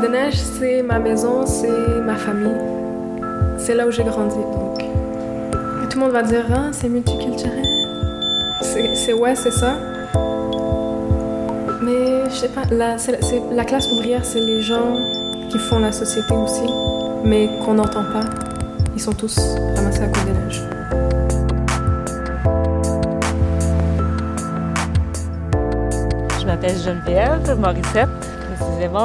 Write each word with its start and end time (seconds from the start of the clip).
Côte-des-Neiges, 0.00 0.38
c'est 0.58 0.82
ma 0.82 0.98
maison, 0.98 1.44
c'est 1.44 1.68
ma 2.02 2.14
famille. 2.14 2.56
C'est 3.58 3.74
là 3.74 3.86
où 3.86 3.90
j'ai 3.90 4.02
grandi, 4.02 4.36
donc. 4.36 4.78
tout 5.90 5.98
le 5.98 6.04
monde 6.04 6.12
va 6.12 6.22
dire, 6.22 6.46
ah, 6.50 6.70
c'est 6.72 6.88
multiculturel. 6.88 7.66
C'est 8.62 9.12
ouais, 9.12 9.34
c'est 9.34 9.50
ça. 9.50 9.74
Mais 11.82 12.24
je 12.30 12.34
sais 12.34 12.48
pas, 12.48 12.62
la, 12.70 12.96
la 13.52 13.64
classe 13.64 13.92
ouvrière, 13.92 14.24
c'est 14.24 14.40
les 14.40 14.62
gens 14.62 14.96
qui 15.50 15.58
font 15.58 15.80
la 15.80 15.92
société 15.92 16.32
aussi, 16.32 16.72
mais 17.22 17.50
qu'on 17.62 17.74
n'entend 17.74 18.04
pas. 18.04 18.24
Ils 18.94 19.02
sont 19.02 19.12
tous 19.12 19.38
ramassés 19.76 20.02
à 20.02 20.06
Côte-des-Neiges. 20.06 20.62
Je 26.40 26.46
m'appelle 26.46 26.76
Geneviève 26.78 27.58
Morissette, 27.58 28.08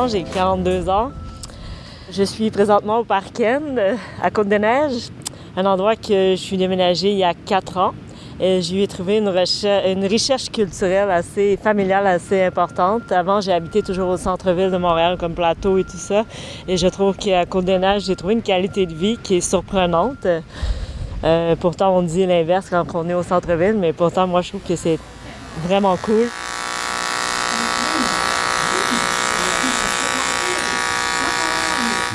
j'ai 0.07 0.23
42 0.23 0.89
ans. 0.89 1.11
Je 2.09 2.23
suis 2.23 2.49
présentement 2.49 2.99
au 2.99 3.03
Parc 3.03 3.41
End, 3.41 3.75
à 4.23 4.31
Côte-des-Neiges, 4.31 5.09
un 5.57 5.65
endroit 5.65 5.97
que 5.97 6.31
je 6.31 6.41
suis 6.41 6.55
déménagée 6.55 7.11
il 7.11 7.17
y 7.17 7.25
a 7.25 7.33
4 7.33 7.77
ans. 7.77 7.93
J'y 8.39 8.81
ai 8.81 8.87
trouvé 8.87 9.17
une 9.17 9.27
recherche, 9.27 9.85
une 9.87 10.05
recherche 10.05 10.49
culturelle 10.49 11.11
assez 11.11 11.57
familiale, 11.61 12.07
assez 12.07 12.43
importante. 12.43 13.11
Avant, 13.11 13.41
j'ai 13.41 13.51
habité 13.51 13.81
toujours 13.81 14.09
au 14.09 14.17
centre-ville 14.17 14.71
de 14.71 14.77
Montréal, 14.77 15.17
comme 15.19 15.33
Plateau 15.33 15.77
et 15.77 15.83
tout 15.83 15.97
ça. 15.97 16.23
Et 16.69 16.77
je 16.77 16.87
trouve 16.87 17.17
qu'à 17.17 17.45
Côte-des-Neiges, 17.45 18.03
j'ai 18.05 18.15
trouvé 18.15 18.35
une 18.35 18.43
qualité 18.43 18.85
de 18.85 18.93
vie 18.93 19.17
qui 19.21 19.35
est 19.35 19.41
surprenante. 19.41 20.25
Euh, 21.23 21.55
pourtant, 21.59 21.97
on 21.97 22.01
dit 22.01 22.25
l'inverse 22.25 22.67
quand 22.69 22.85
on 22.93 23.09
est 23.09 23.13
au 23.13 23.23
centre-ville, 23.23 23.75
mais 23.77 23.91
pourtant, 23.91 24.25
moi, 24.25 24.41
je 24.41 24.49
trouve 24.49 24.61
que 24.61 24.77
c'est 24.77 24.99
vraiment 25.65 25.97
cool. 25.97 26.27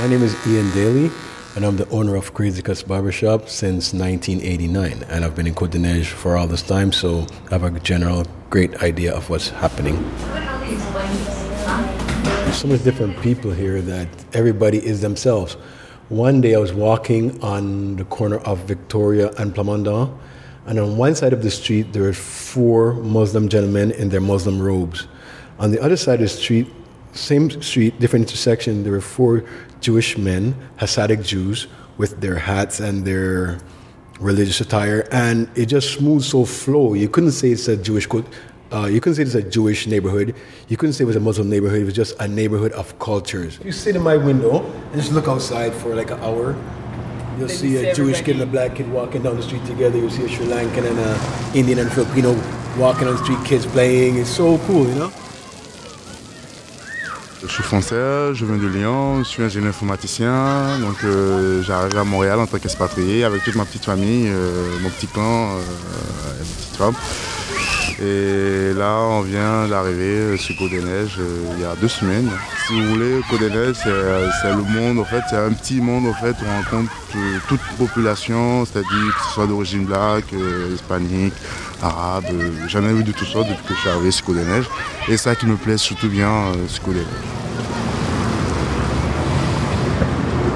My 0.00 0.06
name 0.06 0.22
is 0.22 0.34
Ian 0.46 0.70
Daly. 0.70 1.10
and 1.54 1.62
I'm 1.62 1.76
the 1.76 1.86
owner 1.90 2.16
of 2.16 2.32
Crazy 2.32 2.62
Cuts 2.62 2.82
Barbershop 2.82 3.50
since 3.50 3.92
1989. 3.92 5.04
And 5.10 5.26
I've 5.26 5.36
been 5.36 5.46
in 5.46 5.54
Côte 5.54 5.72
d'Ivoire 5.72 6.06
for 6.06 6.38
all 6.38 6.46
this 6.46 6.62
time, 6.62 6.90
so 6.90 7.26
I 7.50 7.58
have 7.58 7.64
a 7.64 7.78
general 7.80 8.24
great 8.48 8.82
idea 8.82 9.14
of 9.14 9.28
what's 9.28 9.50
happening. 9.50 10.02
There's 12.24 12.56
so 12.56 12.68
many 12.68 12.82
different 12.82 13.20
people 13.20 13.50
here 13.50 13.82
that 13.82 14.08
everybody 14.32 14.78
is 14.78 15.02
themselves. 15.02 15.58
One 16.08 16.40
day 16.40 16.54
I 16.54 16.58
was 16.60 16.72
walking 16.72 17.38
on 17.42 17.96
the 17.96 18.04
corner 18.04 18.38
of 18.38 18.60
Victoria 18.60 19.30
and 19.36 19.54
Plamondon, 19.54 20.16
and 20.64 20.78
on 20.78 20.96
one 20.96 21.14
side 21.14 21.34
of 21.34 21.42
the 21.42 21.50
street 21.50 21.92
there 21.92 22.04
were 22.04 22.14
four 22.14 22.94
Muslim 22.94 23.50
gentlemen 23.50 23.90
in 23.90 24.08
their 24.08 24.22
Muslim 24.22 24.62
robes. 24.62 25.06
On 25.58 25.72
the 25.72 25.82
other 25.82 25.98
side 25.98 26.22
of 26.22 26.30
the 26.30 26.36
street, 26.42 26.66
same 27.12 27.50
street, 27.62 27.98
different 28.00 28.26
intersection, 28.26 28.82
there 28.82 28.92
were 28.92 29.00
four 29.00 29.44
Jewish 29.80 30.16
men, 30.18 30.54
Hasidic 30.78 31.24
Jews, 31.24 31.66
with 31.96 32.20
their 32.20 32.36
hats 32.36 32.80
and 32.80 33.04
their 33.04 33.58
religious 34.20 34.60
attire, 34.60 35.08
and 35.12 35.48
it 35.54 35.66
just 35.66 36.00
moved 36.00 36.24
so 36.24 36.44
flow. 36.44 36.94
You 36.94 37.08
couldn't 37.08 37.32
say 37.32 37.50
it's 37.50 37.68
a 37.68 37.76
Jewish 37.76 38.06
uh, 38.72 38.86
you 38.86 39.00
couldn't 39.00 39.16
say 39.16 39.22
it's 39.22 39.34
a 39.34 39.42
Jewish 39.42 39.88
neighborhood. 39.88 40.34
You 40.68 40.76
couldn't 40.76 40.92
say 40.92 41.02
it 41.02 41.06
was 41.08 41.16
a 41.16 41.20
Muslim 41.20 41.50
neighborhood. 41.50 41.82
It 41.82 41.86
was 41.86 41.94
just 41.94 42.20
a 42.20 42.28
neighborhood 42.28 42.70
of 42.72 42.96
cultures. 43.00 43.58
If 43.58 43.66
you 43.66 43.72
sit 43.72 43.96
in 43.96 44.02
my 44.02 44.16
window 44.16 44.64
and 44.64 44.94
just 44.94 45.10
look 45.10 45.26
outside 45.26 45.74
for 45.74 45.96
like 45.96 46.12
an 46.12 46.20
hour, 46.20 46.54
you'll 47.36 47.48
see 47.48 47.76
a 47.78 47.92
Jewish 47.92 48.20
kid 48.20 48.36
and 48.36 48.42
a 48.42 48.46
black 48.46 48.76
kid 48.76 48.88
walking 48.92 49.24
down 49.24 49.36
the 49.36 49.42
street 49.42 49.64
together. 49.66 49.98
You'll 49.98 50.10
see 50.10 50.24
a 50.24 50.28
Sri 50.28 50.46
Lankan 50.46 50.88
and 50.88 50.98
an 50.98 51.56
Indian 51.56 51.80
and 51.80 51.92
Filipino 51.92 52.34
walking 52.78 53.08
on 53.08 53.16
the 53.16 53.24
street, 53.24 53.44
kids 53.44 53.66
playing. 53.66 54.18
It's 54.18 54.30
so 54.30 54.58
cool, 54.58 54.86
you 54.86 54.94
know? 54.94 55.12
Je 57.42 57.48
suis 57.48 57.62
français, 57.62 58.34
je 58.34 58.44
viens 58.44 58.58
de 58.58 58.66
Lyon, 58.66 59.20
je 59.20 59.28
suis 59.28 59.42
ingénieur 59.42 59.70
informaticien, 59.70 60.78
donc 60.80 61.02
euh, 61.04 61.62
j'arrive 61.62 61.96
à 61.96 62.04
Montréal 62.04 62.38
en 62.38 62.46
tant 62.46 62.58
qu'expatrié 62.58 63.24
avec 63.24 63.42
toute 63.44 63.54
ma 63.54 63.64
petite 63.64 63.86
famille, 63.86 64.28
euh, 64.28 64.78
mon 64.82 64.90
petit 64.90 65.06
clan, 65.06 65.48
euh, 65.48 65.58
et 66.34 66.38
ma 66.38 66.44
petite 66.44 66.76
femme. 66.76 66.94
Et 68.02 68.72
là, 68.74 68.96
on 68.98 69.20
vient 69.20 69.68
d'arriver 69.68 70.36
sur 70.38 70.56
Côte 70.56 70.70
des 70.70 70.80
Neiges 70.80 71.18
il 71.54 71.60
y 71.60 71.64
a 71.64 71.74
deux 71.80 71.88
semaines. 71.88 72.30
Si 72.66 72.80
vous 72.80 72.88
voulez, 72.94 73.20
Côte 73.28 73.40
des 73.40 73.50
Neiges, 73.50 73.76
c'est 73.82 74.50
le 74.50 74.62
monde, 74.62 74.98
en 75.00 75.04
fait, 75.04 75.20
c'est 75.28 75.36
un 75.36 75.52
petit 75.52 75.80
monde 75.80 76.06
en 76.06 76.14
fait, 76.14 76.30
où 76.30 76.44
on 76.48 76.62
rencontre 76.62 76.90
toute 77.48 77.60
population, 77.78 78.64
c'est-à-dire 78.64 79.14
que 79.14 79.26
ce 79.26 79.34
soit 79.34 79.46
d'origine 79.46 79.84
black, 79.84 80.24
hispanique, 80.72 81.34
arabe, 81.82 82.24
jamais 82.68 82.92
vu 82.92 83.04
de 83.04 83.12
tout 83.12 83.26
ça 83.26 83.40
depuis 83.40 83.66
que 83.68 83.74
je 83.74 83.80
suis 83.80 83.90
arrivé 83.90 84.10
sur 84.10 84.24
Côte 84.24 84.36
des 84.36 84.44
Neiges. 84.44 84.68
Et 85.08 85.16
ça 85.16 85.34
qui 85.34 85.44
me 85.46 85.56
plaît 85.56 85.76
surtout 85.76 86.08
bien 86.08 86.52
Côte 86.82 86.94
des 86.94 87.00
Neiges. 87.00 87.06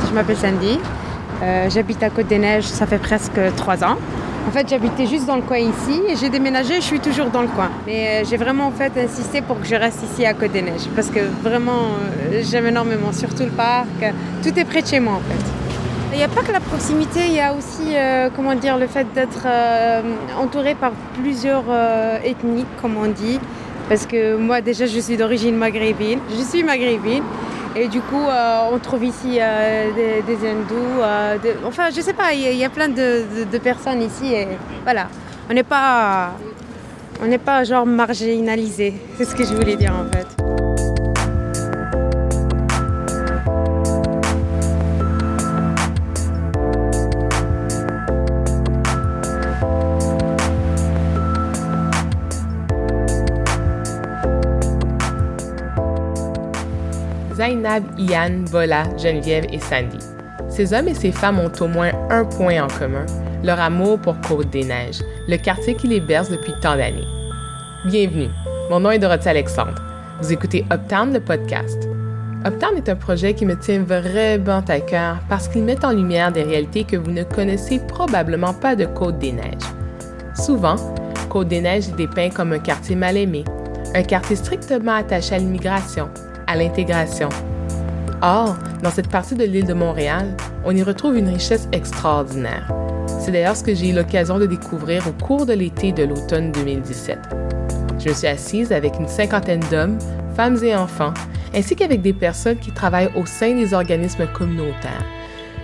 Je 0.09 0.15
m'appelle 0.15 0.37
Sandy. 0.37 0.78
Euh, 1.43 1.69
j'habite 1.69 2.03
à 2.03 2.09
Côte-des-Neiges, 2.09 2.65
ça 2.65 2.87
fait 2.87 2.99
presque 2.99 3.41
trois 3.56 3.82
ans. 3.84 3.99
En 4.47 4.50
fait, 4.50 4.69
j'habitais 4.69 5.06
juste 5.06 5.27
dans 5.27 5.37
le 5.37 5.43
coin 5.43 5.59
ici 5.59 6.03
et 6.09 6.16
j'ai 6.16 6.28
déménagé, 6.28 6.77
je 6.77 6.81
suis 6.81 7.00
toujours 7.00 7.31
dans 7.31 7.43
le 7.43 7.49
coin. 7.49 7.71
Mais 7.87 8.22
euh, 8.22 8.25
j'ai 8.28 8.37
vraiment 8.37 8.66
en 8.66 8.71
fait 8.71 8.93
insisté 8.97 9.41
pour 9.41 9.60
que 9.60 9.66
je 9.66 9.75
reste 9.75 10.00
ici 10.05 10.25
à 10.27 10.34
Côte-des-Neiges 10.34 10.88
parce 10.94 11.09
que 11.09 11.21
vraiment, 11.43 11.88
euh, 12.31 12.43
j'aime 12.43 12.66
énormément, 12.66 13.12
surtout 13.12 13.44
le 13.44 13.50
parc. 13.50 13.88
Tout 14.43 14.56
est 14.59 14.65
près 14.65 14.82
de 14.82 14.87
chez 14.87 15.00
moi 15.00 15.15
en 15.15 15.21
fait. 15.21 15.44
Il 16.12 16.19
n'y 16.19 16.25
a 16.25 16.28
pas 16.28 16.43
que 16.43 16.53
la 16.53 16.60
proximité, 16.60 17.21
il 17.27 17.34
y 17.34 17.41
a 17.41 17.53
aussi, 17.53 17.97
comment 18.37 18.55
dire, 18.55 18.78
le 18.78 18.87
fait 18.87 19.05
d'être 19.15 19.49
entouré 20.41 20.76
par 20.76 20.93
plusieurs 21.21 21.65
ethnies, 22.25 22.66
comme 22.81 22.97
on 22.97 23.09
dit. 23.09 23.41
Parce 23.88 24.06
que 24.06 24.37
moi, 24.37 24.61
déjà, 24.61 24.87
je 24.87 25.00
suis 25.00 25.16
d'origine 25.16 25.56
maghrébine. 25.56 26.21
Je 26.31 26.43
suis 26.44 26.62
maghrébine. 26.62 27.25
Et 27.77 27.89
du 27.89 28.01
coup, 28.01 28.23
euh, 28.29 28.69
on 28.73 28.79
trouve 28.79 29.05
ici 29.05 29.39
euh, 29.41 29.91
des, 30.27 30.49
hindous. 30.49 31.01
Euh, 31.01 31.37
enfin, 31.67 31.91
je 31.95 32.01
sais 32.01 32.12
pas, 32.12 32.33
il 32.33 32.57
y, 32.57 32.65
a 32.65 32.71
plein 32.71 32.89
de, 32.89 33.25
de, 33.51 33.59
personnes 33.59 34.01
ici. 34.01 34.33
Et 34.33 34.47
voilà, 34.85 35.09
on 35.51 35.55
n'est 35.55 35.65
pas, 35.65 36.35
on 37.21 37.27
n'est 37.27 37.39
pas 37.39 37.65
genre 37.65 37.85
marginalisé. 37.85 38.95
C'est 39.17 39.25
ce 39.25 39.35
que 39.35 39.45
je 39.45 39.55
voulais 39.55 39.77
dire 39.77 39.93
en 39.93 40.11
fait. 40.12 40.64
Zainab, 57.44 57.84
Ian, 57.99 58.44
Bola, 58.50 58.84
Geneviève 58.97 59.44
et 59.53 59.59
Sandy. 59.59 59.99
Ces 60.49 60.72
hommes 60.72 60.88
et 60.88 60.94
ces 60.94 61.12
femmes 61.12 61.38
ont 61.38 61.53
au 61.60 61.69
moins 61.69 61.91
un 62.09 62.25
point 62.25 62.65
en 62.65 62.69
commun, 62.69 63.05
leur 63.43 63.60
amour 63.60 63.99
pour 63.99 64.19
Côte-des-Neiges, 64.22 65.03
le 65.28 65.37
quartier 65.37 65.75
qui 65.75 65.88
les 65.88 66.00
berce 66.00 66.31
depuis 66.31 66.55
tant 66.62 66.75
d'années. 66.75 67.06
Bienvenue, 67.84 68.31
mon 68.71 68.81
nom 68.81 68.91
est 68.93 68.99
Dorothée 68.99 69.28
Alexandre. 69.28 69.75
Vous 70.22 70.32
écoutez 70.32 70.65
Uptown, 70.72 71.12
le 71.12 71.21
podcast. 71.21 71.87
Uptown 72.47 72.78
est 72.78 72.88
un 72.88 72.97
projet 72.97 73.34
qui 73.34 73.44
me 73.44 73.59
tient 73.59 73.82
vraiment 73.82 74.65
à 74.66 74.81
cœur 74.81 75.19
parce 75.28 75.47
qu'il 75.47 75.65
met 75.65 75.84
en 75.84 75.91
lumière 75.91 76.32
des 76.32 76.44
réalités 76.44 76.84
que 76.84 76.97
vous 76.97 77.11
ne 77.11 77.25
connaissez 77.25 77.78
probablement 77.78 78.55
pas 78.55 78.75
de 78.75 78.87
Côte-des-Neiges. 78.87 79.69
Souvent, 80.34 80.76
Côte-des-Neiges 81.28 81.91
est 81.91 81.97
dépeint 81.97 82.31
comme 82.31 82.55
un 82.55 82.59
quartier 82.59 82.97
mal 82.97 83.19
aimé, 83.19 83.44
un 83.94 84.03
quartier 84.03 84.37
strictement 84.37 84.94
attaché 84.94 85.34
à 85.34 85.38
l'immigration, 85.38 86.09
l'intégration. 86.57 87.29
Or, 88.23 88.57
dans 88.83 88.91
cette 88.91 89.09
partie 89.09 89.35
de 89.35 89.45
l'île 89.45 89.67
de 89.67 89.75
Montréal, 89.75 90.37
on 90.65 90.75
y 90.75 90.83
retrouve 90.83 91.17
une 91.17 91.29
richesse 91.29 91.69
extraordinaire. 91.73 92.73
C'est 93.07 93.33
d'ailleurs 93.33 93.57
ce 93.57 93.65
que 93.65 93.75
j'ai 93.75 93.91
eu 93.91 93.95
l'occasion 93.95 94.39
de 94.39 94.47
découvrir 94.47 95.07
au 95.07 95.13
cours 95.25 95.47
de 95.47 95.53
l'été 95.53 95.93
de 95.93 96.05
l'automne 96.05 96.53
2017. 96.53 97.19
Je 97.99 98.09
me 98.09 98.15
suis 98.15 98.27
assise 98.27 98.73
avec 98.73 98.95
une 98.99 99.09
cinquantaine 99.09 99.62
d'hommes, 99.71 99.99
femmes 100.37 100.62
et 100.62 100.75
enfants, 100.75 101.15
ainsi 101.55 101.77
qu'avec 101.77 102.03
des 102.03 102.12
personnes 102.12 102.59
qui 102.59 102.73
travaillent 102.73 103.11
au 103.15 103.27
sein 103.27 103.55
des 103.55 103.73
organismes 103.73 104.27
communautaires. 104.27 105.05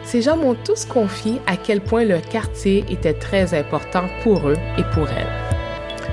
Ces 0.05 0.23
gens 0.23 0.37
m'ont 0.37 0.55
tous 0.55 0.85
confié 0.87 1.41
à 1.47 1.57
quel 1.57 1.81
point 1.81 2.05
leur 2.05 2.23
quartier 2.23 2.85
était 2.91 3.15
très 3.15 3.59
important 3.59 4.05
pour 4.23 4.49
eux 4.49 4.57
et 4.79 4.85
pour 4.95 5.09
elles. 5.09 5.50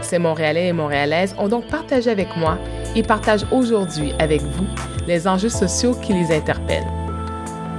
Ces 0.07 0.19
Montréalais 0.19 0.67
et 0.67 0.73
Montréalaises 0.73 1.35
ont 1.37 1.49
donc 1.49 1.67
partagé 1.67 2.09
avec 2.09 2.37
moi 2.37 2.57
et 2.95 3.03
partagent 3.03 3.45
aujourd'hui 3.51 4.13
avec 4.19 4.41
vous 4.41 4.65
les 5.05 5.27
enjeux 5.27 5.49
sociaux 5.49 5.95
qui 6.01 6.13
les 6.13 6.33
interpellent. 6.33 6.87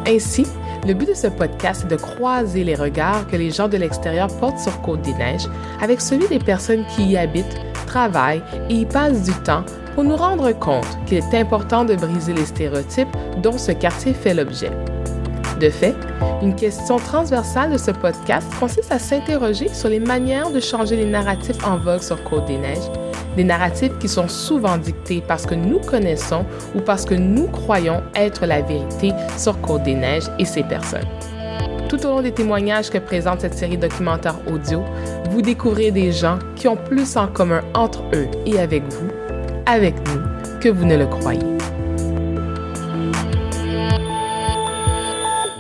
Ainsi, 0.07 0.47
le 0.87 0.93
but 0.93 1.09
de 1.09 1.15
ce 1.15 1.29
podcast 1.29 1.85
est 1.85 1.89
de 1.89 1.97
croiser 1.97 2.65
les 2.65 2.75
regards 2.75 3.27
que 3.29 3.37
les 3.37 3.51
gens 3.51 3.67
de 3.67 3.79
l'extérieur 3.79 4.29
portent 4.41 4.59
sur 4.59 4.79
Côte-des-Neiges 4.83 5.49
avec 5.81 6.03
celui 6.03 6.29
des 6.29 6.39
personnes 6.39 6.85
qui 6.95 7.05
y 7.07 7.17
habitent, 7.17 7.57
travaillent 7.87 8.43
et 8.69 8.75
y 8.75 8.85
passent 8.85 9.23
du 9.23 9.33
temps 9.43 9.65
pour 9.95 10.05
nous 10.05 10.17
rendre 10.17 10.53
compte 10.53 10.99
qu'il 11.07 11.17
est 11.17 11.35
important 11.35 11.87
de 11.87 11.97
briser 11.97 12.35
les 12.35 12.45
stéréotypes 12.45 13.09
dont 13.43 13.57
ce 13.57 13.73
quartier 13.73 14.13
fait 14.13 14.35
l'objet. 14.35 14.71
De 15.61 15.71
fait, 15.71 15.97
une 16.41 16.55
question 16.55 16.97
transversale 16.99 17.73
de 17.73 17.79
ce 17.79 17.91
podcast 17.91 18.47
consiste 18.61 18.93
à 18.93 18.99
s'interroger 18.99 19.69
sur 19.69 19.89
les 19.89 20.01
manières 20.01 20.51
de 20.51 20.61
changer 20.61 20.97
les 20.97 21.07
narratifs 21.07 21.65
en 21.67 21.77
vogue 21.79 22.03
sur 22.03 22.23
Côte 22.23 22.47
des 22.47 22.59
Neiges 22.59 22.89
des 23.39 23.45
narratifs 23.45 23.97
qui 23.99 24.09
sont 24.09 24.27
souvent 24.27 24.77
dictés 24.77 25.23
parce 25.27 25.47
que 25.47 25.55
nous 25.55 25.79
connaissons 25.79 26.45
ou 26.75 26.81
parce 26.81 27.05
que 27.05 27.15
nous 27.15 27.47
croyons 27.47 28.03
être 28.17 28.45
la 28.47 28.63
vérité 28.63 29.13
sur 29.37 29.61
Côte-des-Neiges 29.61 30.29
et 30.41 30.45
ses 30.45 30.65
personnes. 30.65 31.07
Tout 31.89 32.05
au 32.05 32.09
long 32.09 32.21
des 32.21 32.33
témoignages 32.33 32.91
que 32.91 32.99
présente 32.99 33.41
cette 33.41 33.55
série 33.55 33.79
documentaire 33.79 34.35
audio, 34.53 34.83
vous 35.31 35.41
découvrez 35.41 35.93
des 35.93 36.11
gens 36.11 36.41
qui 36.57 36.67
ont 36.67 36.77
plus 36.77 37.17
en 37.17 37.29
commun 37.29 37.63
entre 37.75 38.03
eux 38.13 38.27
et 38.45 38.59
avec 38.59 38.83
vous, 38.93 39.09
avec 39.67 39.95
nous, 40.09 40.21
que 40.61 40.69
vous 40.69 40.85
ne 40.85 40.97
le 40.97 41.07
croyez. 41.07 41.58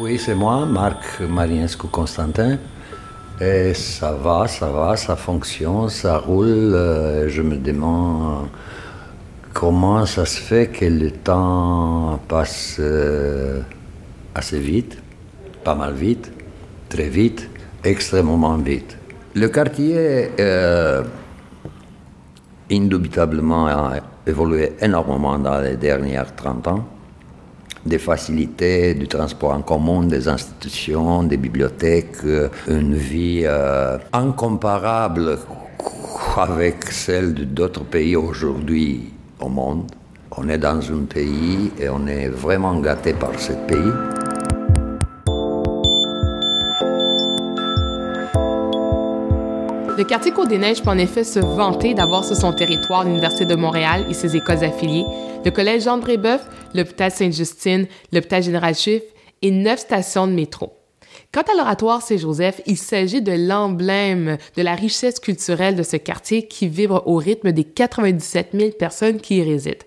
Oui, 0.08 0.18
c'est 0.18 0.34
moi, 0.34 0.64
Marc 0.64 1.20
Marinescu 1.20 1.86
Constantin. 1.88 2.56
Et 3.42 3.74
ça 3.74 4.12
va, 4.12 4.48
ça 4.48 4.70
va, 4.70 4.96
ça 4.96 5.16
fonctionne, 5.16 5.90
ça 5.90 6.16
roule. 6.16 6.46
Euh, 6.48 7.28
je 7.28 7.42
me 7.42 7.58
demande 7.58 8.48
comment 9.52 10.06
ça 10.06 10.24
se 10.24 10.40
fait 10.40 10.68
que 10.68 10.86
le 10.86 11.10
temps 11.10 12.18
passe 12.26 12.76
euh, 12.80 13.60
assez 14.34 14.58
vite 14.58 14.96
pas 15.62 15.74
mal 15.74 15.92
vite, 15.92 16.32
très 16.88 17.10
vite, 17.10 17.50
extrêmement 17.84 18.56
vite. 18.56 18.96
Le 19.34 19.48
quartier, 19.48 20.30
euh, 20.40 21.02
indubitablement, 22.72 23.66
a 23.66 23.96
évolué 24.26 24.72
énormément 24.80 25.38
dans 25.38 25.60
les 25.60 25.76
dernières 25.76 26.34
30 26.34 26.68
ans. 26.68 26.97
Des 27.88 27.98
facilités, 27.98 28.92
du 28.92 29.08
transport 29.08 29.52
en 29.52 29.62
commun, 29.62 30.02
des 30.04 30.28
institutions, 30.28 31.22
des 31.22 31.38
bibliothèques, 31.38 32.22
euh, 32.24 32.48
une 32.68 32.94
vie 32.94 33.44
euh, 33.44 33.96
incomparable 34.12 35.38
avec 36.36 36.84
celle 36.84 37.32
d'autres 37.54 37.84
pays 37.84 38.14
aujourd'hui 38.14 39.10
au 39.40 39.48
monde. 39.48 39.90
On 40.36 40.50
est 40.50 40.58
dans 40.58 40.78
un 40.92 41.04
pays 41.08 41.70
et 41.80 41.88
on 41.88 42.06
est 42.06 42.28
vraiment 42.28 42.78
gâté 42.78 43.14
par 43.14 43.32
ce 43.40 43.52
pays. 43.66 44.17
Le 49.98 50.04
quartier 50.04 50.30
Côte-des-Neiges 50.30 50.80
peut 50.80 50.90
en 50.90 50.96
effet 50.96 51.24
se 51.24 51.40
vanter 51.40 51.92
d'avoir 51.92 52.24
sur 52.24 52.36
son 52.36 52.52
territoire 52.52 53.02
l'Université 53.02 53.46
de 53.46 53.56
Montréal 53.56 54.06
et 54.08 54.14
ses 54.14 54.36
écoles 54.36 54.62
affiliées, 54.62 55.04
le 55.44 55.50
Collège 55.50 55.82
Jean 55.82 55.98
Brébeuf, 55.98 56.40
l'hôpital 56.72 57.10
Sainte-Justine, 57.10 57.88
l'hôpital 58.12 58.40
Général 58.40 58.76
Juif 58.76 59.02
et 59.42 59.50
neuf 59.50 59.80
stations 59.80 60.28
de 60.28 60.34
métro. 60.34 60.72
Quant 61.34 61.42
à 61.52 61.56
l'oratoire 61.56 62.00
Saint-Joseph, 62.00 62.60
il 62.66 62.76
s'agit 62.76 63.22
de 63.22 63.32
l'emblème 63.32 64.38
de 64.56 64.62
la 64.62 64.76
richesse 64.76 65.18
culturelle 65.18 65.74
de 65.74 65.82
ce 65.82 65.96
quartier 65.96 66.46
qui 66.46 66.68
vibre 66.68 67.02
au 67.06 67.16
rythme 67.16 67.50
des 67.50 67.64
97 67.64 68.50
000 68.54 68.70
personnes 68.78 69.20
qui 69.20 69.38
y 69.38 69.42
résident. 69.42 69.84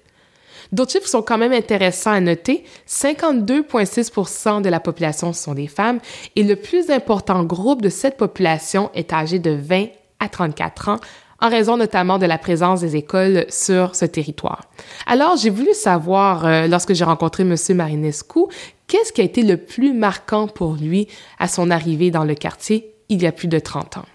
D'autres 0.74 0.92
chiffres 0.92 1.08
sont 1.08 1.22
quand 1.22 1.38
même 1.38 1.54
intéressants 1.54 2.12
à 2.12 2.20
noter. 2.20 2.66
52,6% 2.86 4.62
de 4.62 4.70
la 4.70 4.82
population 4.82 5.32
sont 5.32 5.54
des 5.54 5.68
femmes 5.68 6.00
et 6.36 6.44
le 6.44 6.58
plus 6.58 6.90
important 6.90 7.46
groupe 7.46 7.82
de 7.82 7.90
cette 7.90 8.18
population 8.18 8.90
est 8.94 9.14
âgé 9.14 9.40
de 9.40 9.52
20 9.52 9.88
à 10.22 10.30
34 10.30 10.90
ans, 10.90 11.00
en 11.42 11.50
raison 11.50 11.76
notamment 11.76 12.20
de 12.20 12.26
la 12.26 12.38
présence 12.38 12.82
des 12.82 12.96
écoles 12.96 13.46
sur 13.50 13.96
ce 13.96 14.06
territoire. 14.06 14.62
Alors, 15.08 15.36
j'ai 15.36 15.50
voulu 15.50 15.74
savoir, 15.74 16.46
euh, 16.46 16.68
lorsque 16.68 16.94
j'ai 16.94 17.04
rencontré 17.04 17.44
M. 17.44 17.56
Marinescu, 17.76 18.42
qu'est-ce 18.88 19.12
qui 19.12 19.22
a 19.22 19.24
été 19.24 19.42
le 19.42 19.58
plus 19.58 19.94
marquant 19.94 20.48
pour 20.48 20.76
lui 20.76 21.08
à 21.40 21.48
son 21.48 21.72
arrivée 21.72 22.12
dans 22.12 22.24
le 22.24 22.36
quartier 22.36 22.94
il 23.10 23.24
y 23.24 23.28
a 23.28 23.32
plus 23.32 23.48
de 23.48 23.60
30 23.60 23.98
ans? 23.98 24.06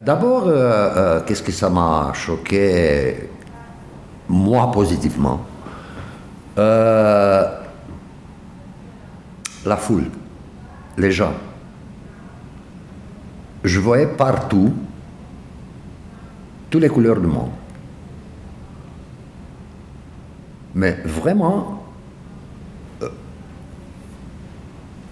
D'abord, 0.00 0.46
euh, 0.46 0.92
euh, 0.96 1.20
qu'est-ce 1.26 1.42
que 1.42 1.52
ça 1.52 1.68
m'a 1.68 2.12
choqué, 2.14 3.28
moi 4.28 4.70
positivement? 4.70 5.44
La 6.56 7.60
foule, 9.76 10.10
les 10.96 11.10
gens. 11.10 11.34
Je 13.64 13.80
voyais 13.80 14.06
partout 14.06 14.72
toutes 16.70 16.82
les 16.82 16.88
couleurs 16.88 17.20
du 17.20 17.26
monde. 17.26 17.50
Mais 20.74 20.98
vraiment, 21.04 21.82
euh, 23.02 23.08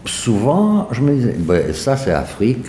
souvent, 0.04 0.88
je 0.92 1.00
me 1.00 1.14
disais, 1.14 1.34
ben, 1.38 1.72
ça 1.72 1.96
c'est 1.96 2.12
Afrique, 2.12 2.66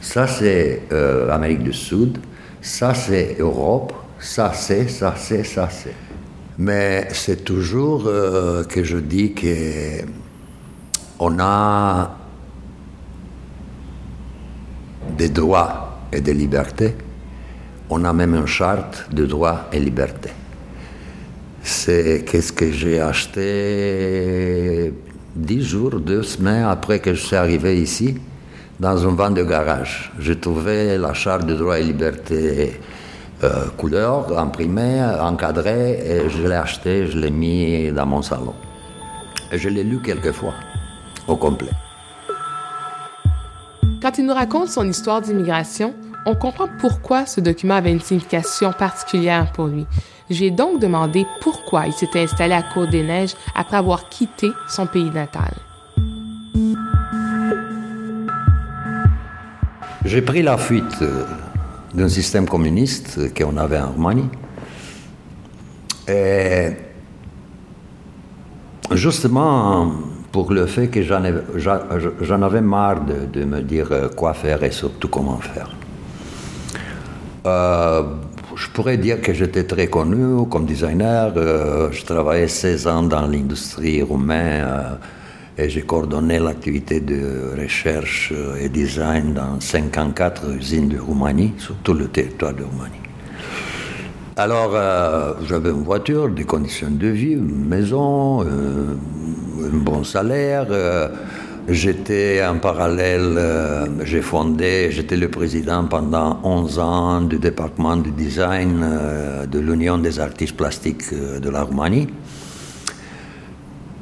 ça 0.00 0.26
c'est 0.26 0.82
euh, 0.92 1.30
Amérique 1.30 1.62
du 1.62 1.72
Sud, 1.72 2.18
ça 2.60 2.92
c'est 2.92 3.36
Europe, 3.38 3.94
ça 4.18 4.52
c'est, 4.54 4.88
ça 4.88 5.14
c'est, 5.16 5.44
ça 5.44 5.68
c'est. 5.70 5.94
Mais 6.58 7.08
c'est 7.12 7.44
toujours 7.44 8.04
euh, 8.06 8.64
que 8.64 8.84
je 8.84 8.98
dis 8.98 9.32
que 9.32 10.04
on 11.20 11.38
a 11.38 12.14
des 15.16 15.28
droits 15.30 15.98
et 16.12 16.20
des 16.20 16.34
libertés 16.34 16.94
on 17.90 18.04
a 18.04 18.12
même 18.12 18.34
une 18.34 18.46
charte 18.46 19.06
de 19.12 19.26
droits 19.26 19.68
et 19.72 19.80
libertés. 19.80 20.32
C'est 21.62 22.24
qu'est-ce 22.26 22.52
que 22.52 22.70
j'ai 22.70 23.00
acheté 23.00 24.92
dix 25.34 25.62
jours, 25.62 26.00
deux 26.00 26.22
semaines 26.22 26.64
après 26.64 26.98
que 27.00 27.14
je 27.14 27.20
suis 27.20 27.36
arrivé 27.36 27.80
ici, 27.80 28.16
dans 28.80 29.06
un 29.06 29.14
vent 29.14 29.30
de 29.30 29.42
garage. 29.42 30.12
J'ai 30.18 30.38
trouvé 30.38 30.98
la 30.98 31.14
charte 31.14 31.46
de 31.46 31.54
droits 31.54 31.78
et 31.78 31.82
libertés 31.82 32.80
euh, 33.44 33.66
couleur, 33.76 34.36
imprimée, 34.38 35.00
encadrée, 35.20 36.00
et 36.04 36.28
je 36.28 36.42
l'ai 36.42 36.54
acheté, 36.54 37.06
je 37.06 37.18
l'ai 37.18 37.30
mis 37.30 37.90
dans 37.92 38.06
mon 38.06 38.22
salon. 38.22 38.54
Et 39.52 39.58
je 39.58 39.68
l'ai 39.68 39.84
lu 39.84 40.00
quelques 40.02 40.32
fois, 40.32 40.54
au 41.26 41.36
complet. 41.36 41.70
Quand 44.02 44.18
il 44.18 44.26
nous 44.26 44.34
raconte 44.34 44.68
son 44.68 44.88
histoire 44.88 45.20
d'immigration, 45.20 45.94
on 46.26 46.34
comprend 46.34 46.68
pourquoi 46.78 47.26
ce 47.26 47.40
document 47.40 47.74
avait 47.74 47.92
une 47.92 48.00
signification 48.00 48.72
particulière 48.72 49.50
pour 49.52 49.66
lui. 49.66 49.86
Je 50.30 50.40
lui 50.40 50.46
ai 50.46 50.50
donc 50.50 50.80
demandé 50.80 51.26
pourquoi 51.40 51.86
il 51.86 51.92
s'était 51.92 52.20
installé 52.20 52.54
à 52.54 52.62
Côte-des-Neiges 52.62 53.34
après 53.54 53.76
avoir 53.76 54.08
quitté 54.08 54.50
son 54.68 54.86
pays 54.86 55.10
natal. 55.10 55.54
J'ai 60.04 60.22
pris 60.22 60.42
la 60.42 60.56
fuite 60.56 61.02
euh, 61.02 61.24
d'un 61.94 62.08
système 62.08 62.48
communiste 62.48 63.34
qu'on 63.34 63.56
avait 63.56 63.78
en 63.78 63.92
Roumanie. 63.92 64.28
Et 66.08 66.70
justement, 68.92 69.92
pour 70.32 70.52
le 70.52 70.66
fait 70.66 70.88
que 70.88 71.02
j'en 71.02 71.22
avais, 72.42 72.60
marre 72.60 73.00
de, 73.04 73.44
me 73.44 73.60
dire 73.60 73.88
euh, 73.92 74.08
quoi 74.08 74.32
faire 74.34 74.62
et 74.62 74.70
surtout 74.70 75.08
comment 75.08 75.38
faire. 75.38 75.77
Euh, 77.46 78.02
je 78.56 78.68
pourrais 78.70 78.96
dire 78.96 79.20
que 79.20 79.32
j'étais 79.32 79.64
très 79.64 79.86
connu 79.86 80.46
comme 80.48 80.66
designer. 80.66 81.32
Euh, 81.36 81.90
je 81.92 82.04
travaillais 82.04 82.48
16 82.48 82.86
ans 82.86 83.02
dans 83.02 83.26
l'industrie 83.26 84.02
roumaine 84.02 84.66
euh, 84.66 85.62
et 85.62 85.68
j'ai 85.68 85.82
coordonné 85.82 86.38
l'activité 86.38 87.00
de 87.00 87.52
recherche 87.60 88.32
et 88.60 88.68
design 88.68 89.34
dans 89.34 89.60
54 89.60 90.50
usines 90.56 90.88
de 90.88 90.98
Roumanie, 90.98 91.54
sur 91.58 91.74
tout 91.76 91.94
le 91.94 92.08
territoire 92.08 92.54
de 92.54 92.64
Roumanie. 92.64 92.94
Alors, 94.36 94.70
j'avais 95.48 95.70
une 95.70 95.82
voiture, 95.82 96.28
des 96.28 96.44
conditions 96.44 96.92
de 96.92 97.08
vie, 97.08 97.32
une 97.32 97.66
maison, 97.66 98.42
un 98.42 99.76
bon 99.78 100.04
salaire. 100.04 100.68
J'étais 101.70 102.42
en 102.46 102.58
parallèle, 102.58 103.34
euh, 103.36 103.84
j'ai 104.02 104.22
fondé, 104.22 104.88
j'étais 104.90 105.18
le 105.18 105.28
président 105.28 105.84
pendant 105.84 106.40
11 106.42 106.78
ans 106.78 107.20
du 107.20 107.38
département 107.38 107.94
du 107.98 108.10
design 108.10 108.80
euh, 108.82 109.44
de 109.44 109.58
l'Union 109.58 109.98
des 109.98 110.18
artistes 110.18 110.56
plastiques 110.56 111.02
euh, 111.12 111.38
de 111.38 111.50
la 111.50 111.64
Roumanie. 111.64 112.08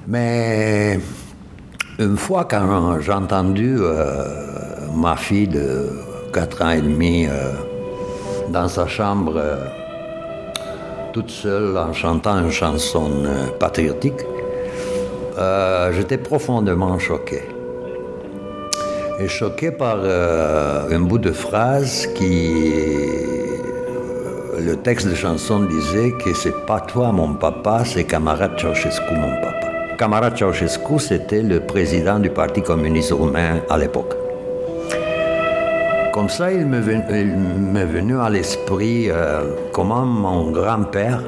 Mais 0.06 1.00
une 1.98 2.16
fois 2.16 2.44
quand 2.44 3.00
j'ai 3.00 3.12
entendu 3.12 3.76
ma 4.94 5.16
fille 5.16 5.48
de 5.48 5.88
4 6.32 6.62
ans 6.62 6.70
et 6.70 6.80
demi 6.80 7.26
dans 8.50 8.68
sa 8.68 8.86
chambre, 8.86 9.42
toute 11.12 11.30
seule 11.30 11.76
en 11.76 11.92
chantant 11.92 12.38
une 12.38 12.52
chanson 12.52 13.10
patriotique, 13.58 14.22
j'étais 15.92 16.18
profondément 16.18 16.96
choqué 17.00 17.55
et 19.18 19.28
choqué 19.28 19.70
par 19.70 19.98
euh, 20.02 20.88
un 20.90 21.00
bout 21.00 21.18
de 21.18 21.32
phrase 21.32 22.06
qui. 22.14 22.52
Le 24.58 24.74
texte 24.76 25.06
de 25.08 25.14
chanson 25.14 25.60
disait 25.60 26.12
que 26.12 26.32
c'est 26.34 26.64
pas 26.66 26.80
toi 26.80 27.12
mon 27.12 27.34
papa, 27.34 27.82
c'est 27.84 28.04
camarade 28.04 28.58
Ceausescu 28.58 29.14
mon 29.14 29.40
papa. 29.40 29.66
Camarade 29.98 30.36
Ceausescu, 30.36 30.98
c'était 30.98 31.42
le 31.42 31.60
président 31.60 32.18
du 32.18 32.30
Parti 32.30 32.62
communiste 32.62 33.12
roumain 33.12 33.60
à 33.68 33.78
l'époque. 33.78 34.14
Comme 36.12 36.30
ça, 36.30 36.50
il 36.50 36.64
m'est 36.64 36.80
venu, 36.80 38.18
à 38.18 38.30
l'esprit 38.30 39.10
euh, 39.10 39.42
comment 39.72 40.06
mon 40.06 40.50
grand-père, 40.50 41.20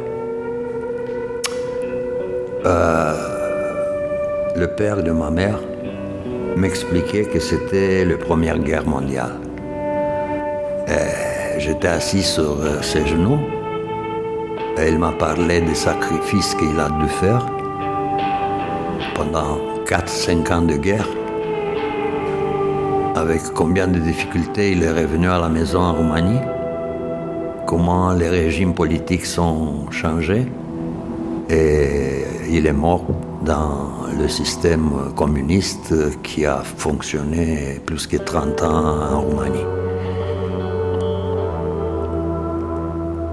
euh, 2.64 3.12
le 4.56 4.66
père 4.68 5.02
de 5.02 5.10
ma 5.10 5.30
mère, 5.30 5.58
m'expliquait 6.58 7.24
que 7.24 7.40
c'était 7.40 8.04
la 8.04 8.16
Première 8.16 8.58
Guerre 8.58 8.86
mondiale. 8.86 9.36
Et 10.88 11.28
J'étais 11.58 11.88
assis 11.88 12.22
sur 12.22 12.60
euh, 12.60 12.80
ses 12.82 13.04
genoux 13.04 13.40
et 14.80 14.88
il 14.88 14.98
m'a 14.98 15.10
parlé 15.10 15.60
des 15.60 15.74
sacrifices 15.74 16.54
qu'il 16.54 16.78
a 16.78 16.88
dû 16.88 17.08
faire 17.08 17.44
pendant 19.16 19.58
4-5 19.84 20.52
ans 20.52 20.62
de 20.62 20.76
guerre. 20.76 21.08
Avec 23.16 23.42
combien 23.54 23.88
de 23.88 23.98
difficultés 23.98 24.70
il 24.70 24.84
est 24.84 24.92
revenu 24.92 25.28
à 25.28 25.40
la 25.40 25.48
maison 25.48 25.80
en 25.80 25.94
Roumanie, 25.94 26.38
comment 27.66 28.12
les 28.12 28.28
régimes 28.28 28.74
politiques 28.74 29.26
sont 29.26 29.90
changés 29.90 30.46
et 31.50 32.24
il 32.48 32.66
est 32.68 32.72
mort 32.72 33.04
dans 33.42 34.06
le 34.18 34.28
système 34.28 35.12
communiste 35.14 35.94
qui 36.22 36.44
a 36.44 36.58
fonctionné 36.58 37.80
plus 37.84 38.06
que 38.06 38.16
30 38.16 38.62
ans 38.62 39.12
en 39.12 39.20
Roumanie. 39.20 39.64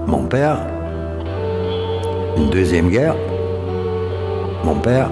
Mon 0.06 0.24
père, 0.26 0.58
une 2.36 2.50
deuxième 2.50 2.88
guerre, 2.88 3.16
mon 4.64 4.76
père, 4.76 5.10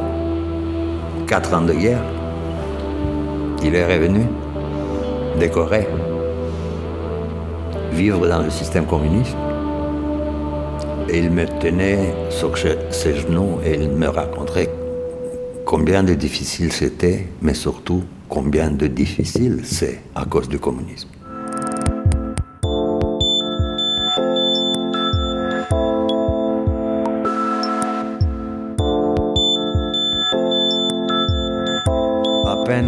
quatre 1.27 1.53
ans 1.55 1.63
de 1.63 1.73
guerre, 1.73 2.03
il 3.63 3.75
est 3.75 3.87
revenu 3.87 4.27
décoré, 5.39 5.89
vivre 7.93 8.29
dans 8.29 8.43
le 8.43 8.51
système 8.51 8.87
communiste. 8.87 9.37
Et 11.09 11.19
il 11.19 11.31
me 11.31 11.47
tenait 11.61 12.15
sur 12.31 12.57
ses 12.57 13.15
genoux 13.15 13.59
et 13.65 13.75
il 13.75 13.91
me 13.91 14.09
racontait 14.09 14.71
combien 15.65 16.03
de 16.03 16.15
difficile 16.15 16.73
c'était, 16.73 17.29
mais 17.43 17.55
surtout 17.55 18.03
combien 18.29 18.71
de 18.71 18.87
difficile 18.87 19.61
c'est 19.65 20.01
à 20.15 20.25
cause 20.25 20.49
du 20.49 20.59
communisme. 20.59 21.09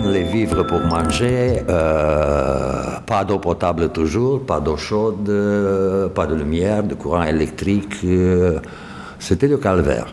Les 0.04 0.22
vivres 0.22 0.64
pour 0.64 0.80
manger, 0.80 1.62
euh, 1.68 2.98
pas 3.06 3.24
d'eau 3.24 3.38
potable 3.38 3.90
toujours, 3.90 4.44
pas 4.44 4.58
d'eau 4.58 4.76
chaude, 4.76 5.28
euh, 5.28 6.08
pas 6.08 6.26
de 6.26 6.34
lumière, 6.34 6.82
de 6.82 6.94
courant 6.94 7.22
électrique. 7.22 7.96
euh, 8.04 8.58
C'était 9.18 9.46
le 9.46 9.58
calvaire. 9.58 10.06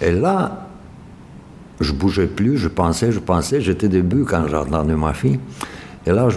Et 0.00 0.12
là, 0.12 0.67
je 1.80 1.92
bougeais 1.92 2.26
plus, 2.26 2.56
je 2.56 2.68
pensais, 2.68 3.12
je 3.12 3.20
pensais, 3.20 3.60
j'étais 3.60 3.88
debout 3.88 4.24
quand 4.28 4.46
j'ai 4.48 4.56
entendu 4.56 4.94
ma 4.94 5.14
fille. 5.14 5.38
Et 6.06 6.10
là, 6.10 6.28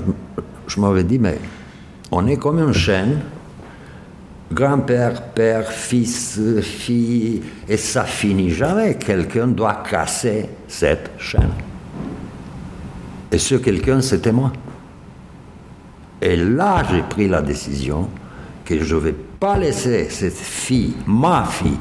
je, 0.67 0.79
m'avais 0.79 1.03
dit, 1.03 1.17
mais 1.17 1.39
on 2.11 2.27
est 2.27 2.37
comme 2.37 2.59
une 2.59 2.73
chaîne, 2.73 3.19
grand-père, 4.51 5.23
père, 5.33 5.67
fils, 5.71 6.39
fille, 6.61 7.41
et 7.67 7.77
ça 7.77 8.03
finit 8.03 8.51
jamais. 8.51 8.95
Quelqu'un 8.95 9.47
doit 9.47 9.83
casser 9.89 10.47
cette 10.67 11.11
chaîne. 11.17 11.51
Et 13.31 13.37
ce 13.37 13.55
quelqu'un, 13.55 14.01
c'était 14.01 14.31
moi. 14.31 14.51
Et 16.21 16.35
là, 16.35 16.83
j'ai 16.91 17.01
pris 17.01 17.27
la 17.27 17.41
décision 17.41 18.09
que 18.63 18.83
je 18.83 18.95
ne 18.95 18.99
vais 18.99 19.15
pas 19.39 19.57
laisser 19.57 20.09
cette 20.09 20.35
fille, 20.35 20.93
ma 21.07 21.45
fille, 21.45 21.79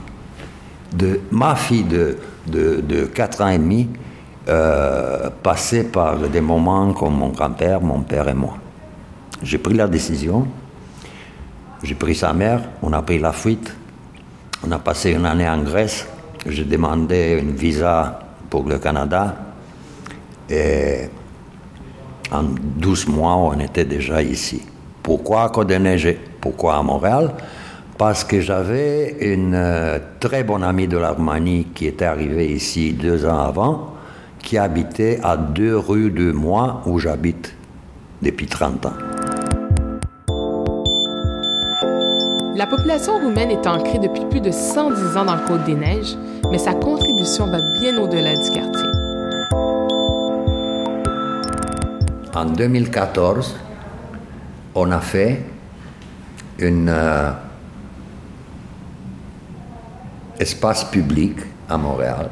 de, 0.97 1.21
ma 1.31 1.55
fille 1.57 1.85
de, 1.85 2.17
de, 2.47 2.80
de 2.80 3.04
4 3.06 3.42
ans 3.42 3.49
et 3.49 3.59
demi, 3.59 3.88
euh, 4.49 5.30
passer 5.42 5.85
par 5.85 6.16
des 6.16 6.40
moments 6.40 6.92
comme 6.92 7.14
mon 7.14 7.28
grand-père, 7.28 7.80
mon 7.80 8.00
père 8.00 8.28
et 8.28 8.35
moi. 8.35 8.54
J'ai 9.42 9.59
pris 9.59 9.75
la 9.75 9.87
décision, 9.87 10.47
j'ai 11.82 11.94
pris 11.94 12.14
sa 12.14 12.32
mère, 12.32 12.62
on 12.82 12.92
a 12.92 13.02
pris 13.02 13.18
la 13.18 13.32
fuite, 13.32 13.75
on 14.66 14.70
a 14.73 14.78
passé 14.78 15.12
une 15.12 15.26
année 15.26 15.49
en 15.49 15.62
Grèce, 15.62 16.06
j'ai 16.47 16.64
demandé 16.64 17.40
un 17.42 17.52
visa 17.56 18.20
pour 18.49 18.64
le 18.64 18.78
Canada, 18.78 19.37
et 20.49 21.09
en 22.32 22.42
12 22.42 23.09
mois, 23.09 23.37
on 23.37 23.59
était 23.61 23.85
déjà 23.85 24.23
ici. 24.23 24.62
Pourquoi 25.02 25.44
à 25.44 25.49
Côte-des-Neiges 25.49 26.16
Pourquoi 26.40 26.76
à 26.76 26.82
Montréal? 26.82 27.32
Parce 28.00 28.25
que 28.25 28.40
j'avais 28.40 29.14
une 29.21 29.52
euh, 29.54 29.99
très 30.21 30.42
bonne 30.42 30.64
amie 30.64 30.88
de 30.88 30.97
l'Armanie 30.97 31.66
qui 31.75 31.85
était 31.85 32.07
arrivée 32.07 32.50
ici 32.50 32.95
deux 32.95 33.26
ans 33.26 33.40
avant, 33.40 33.92
qui 34.38 34.57
habitait 34.57 35.21
à 35.23 35.37
deux 35.37 35.76
rues 35.76 36.11
de 36.11 36.33
moi 36.33 36.80
où 36.87 36.99
j'habite 36.99 37.54
depuis 38.23 38.47
30 38.47 38.87
ans. 38.87 38.92
La 42.57 42.66
population 42.66 43.19
roumaine 43.19 43.50
est 43.50 43.66
ancrée 43.66 43.99
depuis 43.99 44.25
plus 44.30 44.40
de 44.40 44.50
110 44.50 45.19
ans 45.19 45.26
dans 45.26 45.37
le 45.37 45.47
Côte-des-Neiges, 45.47 46.16
mais 46.50 46.57
sa 46.57 46.73
contribution 46.73 47.49
va 47.49 47.61
bien 47.61 47.99
au-delà 47.99 48.35
du 48.35 48.49
quartier. 48.49 48.88
En 52.35 52.47
2014, 52.47 53.57
on 54.75 54.90
a 54.90 55.00
fait 55.00 55.42
un 56.62 56.88
euh, 56.88 57.33
espace 60.40 60.85
public 60.85 61.37
à 61.68 61.76
Montréal 61.76 62.30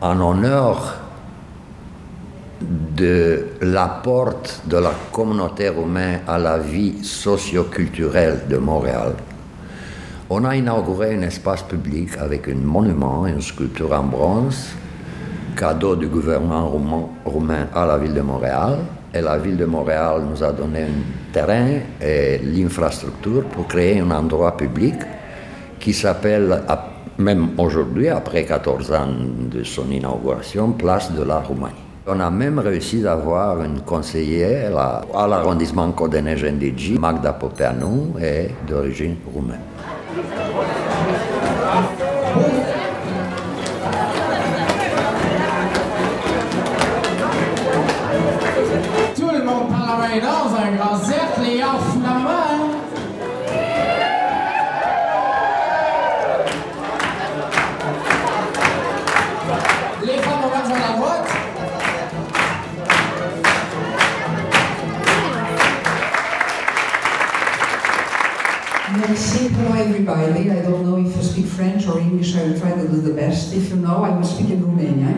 en 0.00 0.18
honneur 0.18 0.96
de 2.96 3.48
l'apport 3.60 4.40
de 4.64 4.76
la 4.78 4.92
communauté 5.12 5.68
roumaine 5.68 6.20
à 6.26 6.38
la 6.38 6.58
vie 6.58 7.04
socio-culturelle 7.04 8.42
de 8.48 8.56
Montréal. 8.56 9.12
On 10.30 10.44
a 10.44 10.56
inauguré 10.56 11.14
un 11.16 11.22
espace 11.22 11.62
public 11.62 12.16
avec 12.18 12.48
un 12.48 12.54
monument, 12.54 13.26
une 13.26 13.42
sculpture 13.42 13.92
en 13.92 14.04
bronze, 14.04 14.68
cadeau 15.54 15.94
du 15.96 16.06
gouvernement 16.06 16.66
roumain, 16.68 17.08
roumain 17.26 17.66
à 17.74 17.84
la 17.84 17.98
ville 17.98 18.14
de 18.14 18.22
Montréal. 18.22 18.78
Et 19.12 19.20
la 19.20 19.36
ville 19.36 19.58
de 19.58 19.66
Montréal 19.66 20.22
nous 20.30 20.42
a 20.42 20.52
donné 20.52 20.84
un 20.84 21.32
terrain 21.32 21.80
et 22.00 22.38
l'infrastructure 22.38 23.44
pour 23.44 23.66
créer 23.66 24.00
un 24.00 24.10
endroit 24.10 24.56
public 24.56 24.94
qui 25.78 25.92
s'appelle, 25.92 26.62
ap- 26.66 26.91
même 27.18 27.50
aujourd'hui, 27.58 28.08
après 28.08 28.44
14 28.44 28.92
ans 28.92 29.08
de 29.50 29.62
son 29.64 29.90
inauguration, 29.90 30.72
Place 30.72 31.12
de 31.12 31.22
la 31.22 31.38
Roumanie. 31.40 31.74
On 32.06 32.18
a 32.18 32.30
même 32.30 32.58
réussi 32.58 33.00
d'avoir 33.00 33.62
une 33.62 33.80
conseillère 33.82 34.76
à 34.76 35.26
l'arrondissement 35.28 35.90
Côte-des-Neiges-NDG, 35.92 36.98
Magda 36.98 37.32
Popeanu, 37.32 38.18
est 38.20 38.50
d'origine 38.68 39.16
roumaine. 39.32 39.60
Best. 73.22 73.54
If 73.54 73.70
you 73.70 73.76
know, 73.76 74.02
I 74.02 74.10
will 74.10 74.24
speak 74.24 74.50
in 74.50 74.60
Romanian. 74.66 75.16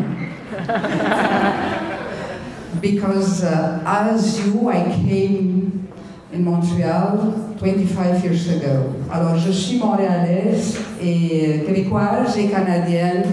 because 2.81 3.45
uh, 3.45 3.83
as 3.87 4.45
you, 4.45 4.69
I 4.69 4.85
came 5.09 5.89
in 6.33 6.45
Montreal 6.45 7.33
25 7.59 8.25
years 8.25 8.49
ago. 8.49 8.95
Alors, 9.11 9.37
je 9.39 9.53
suis 9.53 9.79
montréalaise 9.79 10.79
et 11.01 11.63
québécoise 11.67 12.37
et 12.37 12.49
canadienne 12.49 13.25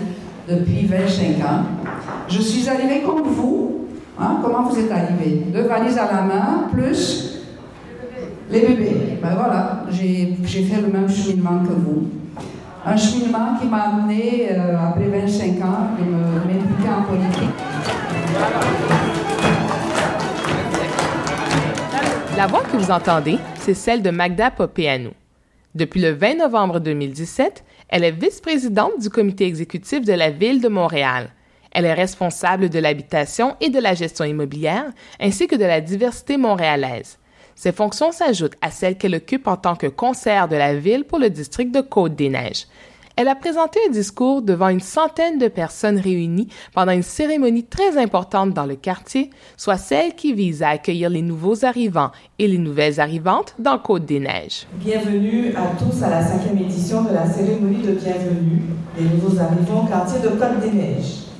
depuis 0.47 0.85
25 0.85 1.43
ans. 1.43 1.65
Je 2.29 2.41
suis 2.41 2.69
arrivée 2.69 3.01
comme 3.01 3.23
vous. 3.23 3.87
Hein? 4.17 4.39
Comment 4.41 4.63
vous 4.69 4.79
êtes 4.79 4.91
arrivée? 4.91 5.43
Deux 5.51 5.67
valises 5.67 5.97
à 5.97 6.05
la 6.05 6.21
main, 6.21 6.69
plus 6.71 7.27
les 8.51 8.59
bébés, 8.59 9.17
ben 9.21 9.29
voilà, 9.33 9.85
j'ai 9.89 10.35
j'ai 10.43 10.63
fait 10.63 10.81
le 10.81 10.87
même 10.91 11.09
cheminement 11.09 11.63
que 11.63 11.71
vous. 11.71 12.20
Un 12.83 12.97
cheminement 12.97 13.59
qui 13.59 13.67
m'a 13.67 13.89
amené, 13.89 14.49
euh, 14.51 14.75
après 14.75 15.07
25 15.07 15.63
ans, 15.63 15.89
de 15.99 16.03
m'impliquer 16.03 16.89
en 16.89 17.03
politique. 17.03 17.49
La 22.35 22.47
voix 22.47 22.63
que 22.63 22.77
vous 22.77 22.89
entendez, 22.89 23.37
c'est 23.59 23.75
celle 23.75 24.01
de 24.01 24.09
Magda 24.09 24.49
Popeanou. 24.49 25.11
Depuis 25.75 26.01
le 26.01 26.09
20 26.09 26.39
novembre 26.39 26.79
2017, 26.79 27.63
elle 27.87 28.03
est 28.03 28.11
vice-présidente 28.11 28.99
du 28.99 29.11
comité 29.11 29.45
exécutif 29.45 30.03
de 30.03 30.13
la 30.13 30.31
Ville 30.31 30.59
de 30.59 30.67
Montréal. 30.67 31.29
Elle 31.71 31.85
est 31.85 31.93
responsable 31.93 32.69
de 32.69 32.79
l'habitation 32.79 33.55
et 33.61 33.69
de 33.69 33.79
la 33.79 33.93
gestion 33.93 34.25
immobilière, 34.25 34.85
ainsi 35.19 35.45
que 35.47 35.55
de 35.55 35.65
la 35.65 35.81
diversité 35.81 36.37
montréalaise. 36.37 37.19
Ses 37.55 37.71
fonctions 37.71 38.11
s'ajoutent 38.11 38.57
à 38.61 38.71
celles 38.71 38.97
qu'elle 38.97 39.15
occupe 39.15 39.47
en 39.47 39.57
tant 39.57 39.75
que 39.75 39.87
conseillère 39.87 40.47
de 40.47 40.55
la 40.55 40.75
ville 40.75 41.03
pour 41.03 41.19
le 41.19 41.29
district 41.29 41.73
de 41.73 41.81
Côte-des-Neiges. 41.81 42.67
Elle 43.17 43.27
a 43.27 43.35
présenté 43.35 43.79
un 43.87 43.91
discours 43.91 44.41
devant 44.41 44.69
une 44.69 44.79
centaine 44.79 45.37
de 45.37 45.47
personnes 45.47 45.99
réunies 45.99 46.47
pendant 46.73 46.93
une 46.93 47.03
cérémonie 47.03 47.65
très 47.65 47.97
importante 47.97 48.53
dans 48.53 48.65
le 48.65 48.75
quartier, 48.75 49.29
soit 49.57 49.77
celle 49.77 50.15
qui 50.15 50.33
vise 50.33 50.63
à 50.63 50.69
accueillir 50.69 51.09
les 51.09 51.21
nouveaux 51.21 51.65
arrivants 51.65 52.11
et 52.39 52.47
les 52.47 52.57
nouvelles 52.57 52.99
arrivantes 52.99 53.53
dans 53.59 53.77
Côte-des-Neiges. 53.77 54.65
Bienvenue 54.73 55.53
à 55.55 55.75
tous 55.77 56.01
à 56.03 56.09
la 56.09 56.25
cinquième 56.25 56.57
édition 56.57 57.03
de 57.03 57.13
la 57.13 57.29
cérémonie 57.29 57.81
de 57.83 57.91
bienvenue 57.91 58.63
des 58.97 59.03
nouveaux 59.03 59.39
arrivants 59.39 59.83
au 59.83 59.87
quartier 59.87 60.19
de 60.21 60.29
Côte-des-Neiges. 60.29 61.30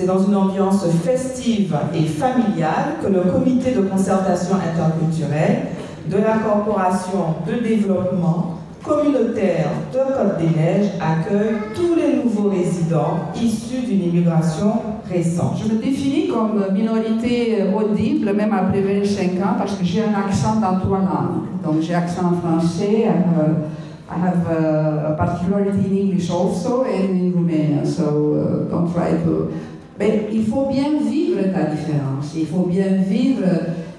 C'est 0.00 0.06
dans 0.06 0.24
une 0.24 0.34
ambiance 0.34 0.82
festive 1.04 1.76
et 1.94 2.06
familiale 2.06 2.96
que 3.02 3.08
le 3.08 3.20
comité 3.20 3.72
de 3.72 3.82
concertation 3.82 4.54
interculturelle 4.54 5.66
de 6.10 6.16
la 6.16 6.38
Corporation 6.38 7.34
de 7.46 7.62
développement 7.62 8.60
communautaire 8.82 9.66
de 9.92 9.98
Côte-des-Neiges 9.98 10.92
accueille 10.98 11.56
tous 11.74 11.94
les 11.96 12.24
nouveaux 12.24 12.48
résidents 12.48 13.18
issus 13.36 13.86
d'une 13.86 14.04
immigration 14.04 14.72
récente. 15.06 15.58
Je 15.62 15.70
me 15.70 15.78
définis 15.78 16.28
comme 16.28 16.64
minorité 16.72 17.58
audible, 17.76 18.32
même 18.32 18.54
après 18.54 18.80
25 18.80 19.32
ans, 19.44 19.56
parce 19.58 19.74
que 19.74 19.84
j'ai 19.84 20.00
un 20.02 20.18
accent 20.18 20.60
dans 20.62 20.78
trois 20.78 21.00
langues. 21.00 21.44
Donc 21.62 21.82
j'ai 21.82 21.92
accent 21.92 22.32
français, 22.42 23.04
have, 23.04 23.66
I 24.08 24.18
have 24.18 24.50
a 24.50 25.14
particularity 25.18 25.86
in 25.86 25.98
English 25.98 26.30
also 26.30 26.84
and 26.84 27.50
in 27.50 27.84
so 27.84 28.34
uh, 28.34 28.70
don't 28.70 28.90
try 28.92 29.10
to... 29.10 29.52
Mais 30.00 30.28
il 30.32 30.46
faut 30.46 30.64
bien 30.64 30.98
vivre 31.06 31.42
ta 31.52 31.64
différence, 31.64 32.32
il 32.34 32.46
faut 32.46 32.64
bien 32.64 32.86
vivre 33.06 33.44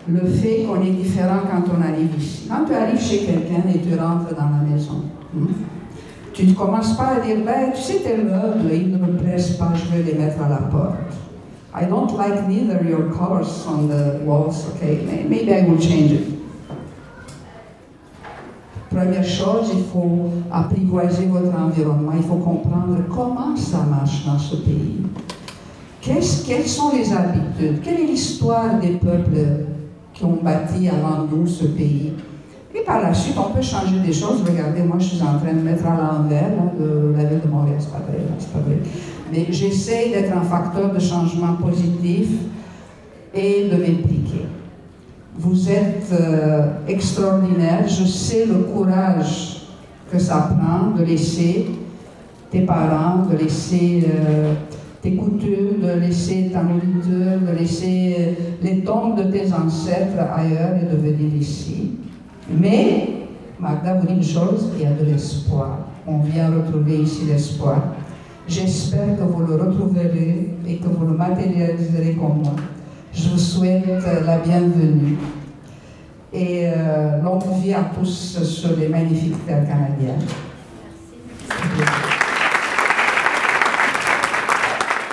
le 0.07 0.25
fait 0.25 0.63
qu'on 0.63 0.81
est 0.81 0.89
différent 0.89 1.41
quand 1.43 1.71
on 1.77 1.79
arrive 1.79 2.09
ici. 2.17 2.47
Quand 2.49 2.65
tu 2.65 2.73
arrives 2.73 2.99
chez 2.99 3.19
quelqu'un 3.19 3.69
et 3.71 3.77
tu 3.77 3.93
rentres 3.93 4.35
dans 4.35 4.49
la 4.49 4.67
maison, 4.67 5.03
hmm, 5.35 5.45
tu 6.33 6.47
ne 6.47 6.53
commences 6.53 6.97
pas 6.97 7.17
à 7.17 7.19
dire, 7.19 7.37
ben, 7.45 7.71
tu 7.75 7.81
sais, 7.83 7.99
tes 7.99 8.17
meubles, 8.17 8.73
ils 8.73 8.91
ne 8.91 8.97
me 8.97 9.15
plaisent 9.15 9.57
pas, 9.57 9.73
je 9.75 9.95
vais 9.95 10.11
les 10.11 10.17
mettre 10.17 10.41
à 10.41 10.49
la 10.49 10.57
porte. 10.71 10.95
I 11.75 11.85
don't 11.85 12.17
like 12.17 12.47
neither 12.49 12.83
your 12.83 13.11
colors 13.11 13.67
on 13.67 13.87
the 13.87 14.25
walls, 14.25 14.65
okay? 14.73 15.05
Maybe 15.29 15.51
I 15.51 15.69
will 15.69 15.79
change 15.79 16.13
it. 16.13 16.41
Première 18.89 19.23
chose, 19.23 19.71
il 19.73 19.83
faut 19.83 20.31
apprivoiser 20.51 21.27
votre 21.27 21.55
environnement, 21.57 22.11
il 22.17 22.23
faut 22.23 22.35
comprendre 22.35 22.97
comment 23.07 23.55
ça 23.55 23.85
marche 23.89 24.25
dans 24.25 24.39
ce 24.39 24.55
pays. 24.55 24.97
Quelles 26.01 26.67
sont 26.67 26.91
les 26.95 27.13
habitudes? 27.13 27.81
Quelle 27.83 28.01
est 28.01 28.07
l'histoire 28.07 28.79
des 28.79 28.91
peuples 28.91 29.37
qui 30.13 30.25
ont 30.25 30.39
bâti 30.41 30.89
avant 30.89 31.27
nous 31.31 31.45
ce 31.45 31.65
pays? 31.65 32.13
Et 32.73 32.81
par 32.81 33.01
la 33.01 33.13
suite, 33.13 33.35
on 33.37 33.53
peut 33.53 33.61
changer 33.61 33.99
des 33.99 34.13
choses. 34.13 34.43
Regardez, 34.47 34.81
moi, 34.81 34.97
je 34.97 35.15
suis 35.15 35.21
en 35.21 35.37
train 35.37 35.53
de 35.53 35.61
mettre 35.61 35.85
à 35.85 35.95
l'envers 35.95 36.49
la 37.15 37.23
ville 37.25 37.41
de 37.41 37.47
Montréal, 37.47 37.75
c'est 37.79 37.91
pas 37.91 37.99
vrai, 37.99 38.19
c'est 38.39 38.51
pas 38.51 38.59
vrai. 38.59 38.77
Mais 39.31 39.47
j'essaie 39.49 40.09
d'être 40.09 40.35
un 40.35 40.41
facteur 40.41 40.93
de 40.93 40.99
changement 40.99 41.53
positif 41.53 42.27
et 43.33 43.69
de 43.69 43.75
m'impliquer. 43.75 44.45
Vous 45.37 45.69
êtes 45.69 46.11
euh, 46.11 46.67
extraordinaire. 46.87 47.87
Je 47.87 48.05
sais 48.05 48.45
le 48.45 48.55
courage 48.55 49.67
que 50.11 50.19
ça 50.19 50.49
prend 50.49 50.97
de 50.97 51.03
laisser 51.03 51.67
tes 52.49 52.61
parents, 52.61 53.25
de 53.31 53.37
laisser 53.37 54.05
euh, 54.05 54.53
tes 55.01 55.15
coutumes, 55.15 55.81
de 55.81 55.99
laisser 55.99 56.51
ta 56.53 56.63
nourriture, 56.63 57.39
de 57.47 57.57
laisser 57.57 58.37
les 58.61 58.81
tombes 58.81 59.17
de 59.17 59.31
tes 59.31 59.51
ancêtres 59.53 60.19
ailleurs 60.33 60.75
et 60.81 60.85
de 60.85 61.01
venir 61.01 61.35
ici. 61.39 61.93
Mais, 62.49 63.07
Magda 63.59 63.95
vous 63.95 64.07
dit 64.07 64.13
une 64.13 64.23
chose, 64.23 64.71
il 64.75 64.83
y 64.83 64.85
a 64.85 64.91
de 64.91 65.05
l'espoir. 65.05 65.79
On 66.07 66.19
vient 66.19 66.49
retrouver 66.49 66.99
ici 66.99 67.25
l'espoir. 67.25 67.83
J'espère 68.47 69.17
que 69.17 69.23
vous 69.23 69.45
le 69.45 69.55
retrouverez 69.55 70.49
et 70.67 70.77
que 70.77 70.87
vous 70.87 71.05
le 71.05 71.13
matérialiserez 71.13 72.17
comme 72.19 72.41
moi. 72.43 72.55
Je 73.13 73.29
vous 73.29 73.37
souhaite 73.37 73.85
la 74.25 74.37
bienvenue 74.37 75.17
et 76.33 76.63
euh, 76.65 77.21
longue 77.21 77.43
vie 77.61 77.73
à 77.73 77.91
tous 77.93 78.41
sur 78.43 78.77
les 78.77 78.87
magnifiques 78.87 79.45
terres 79.45 79.67
canadiennes. 79.67 80.25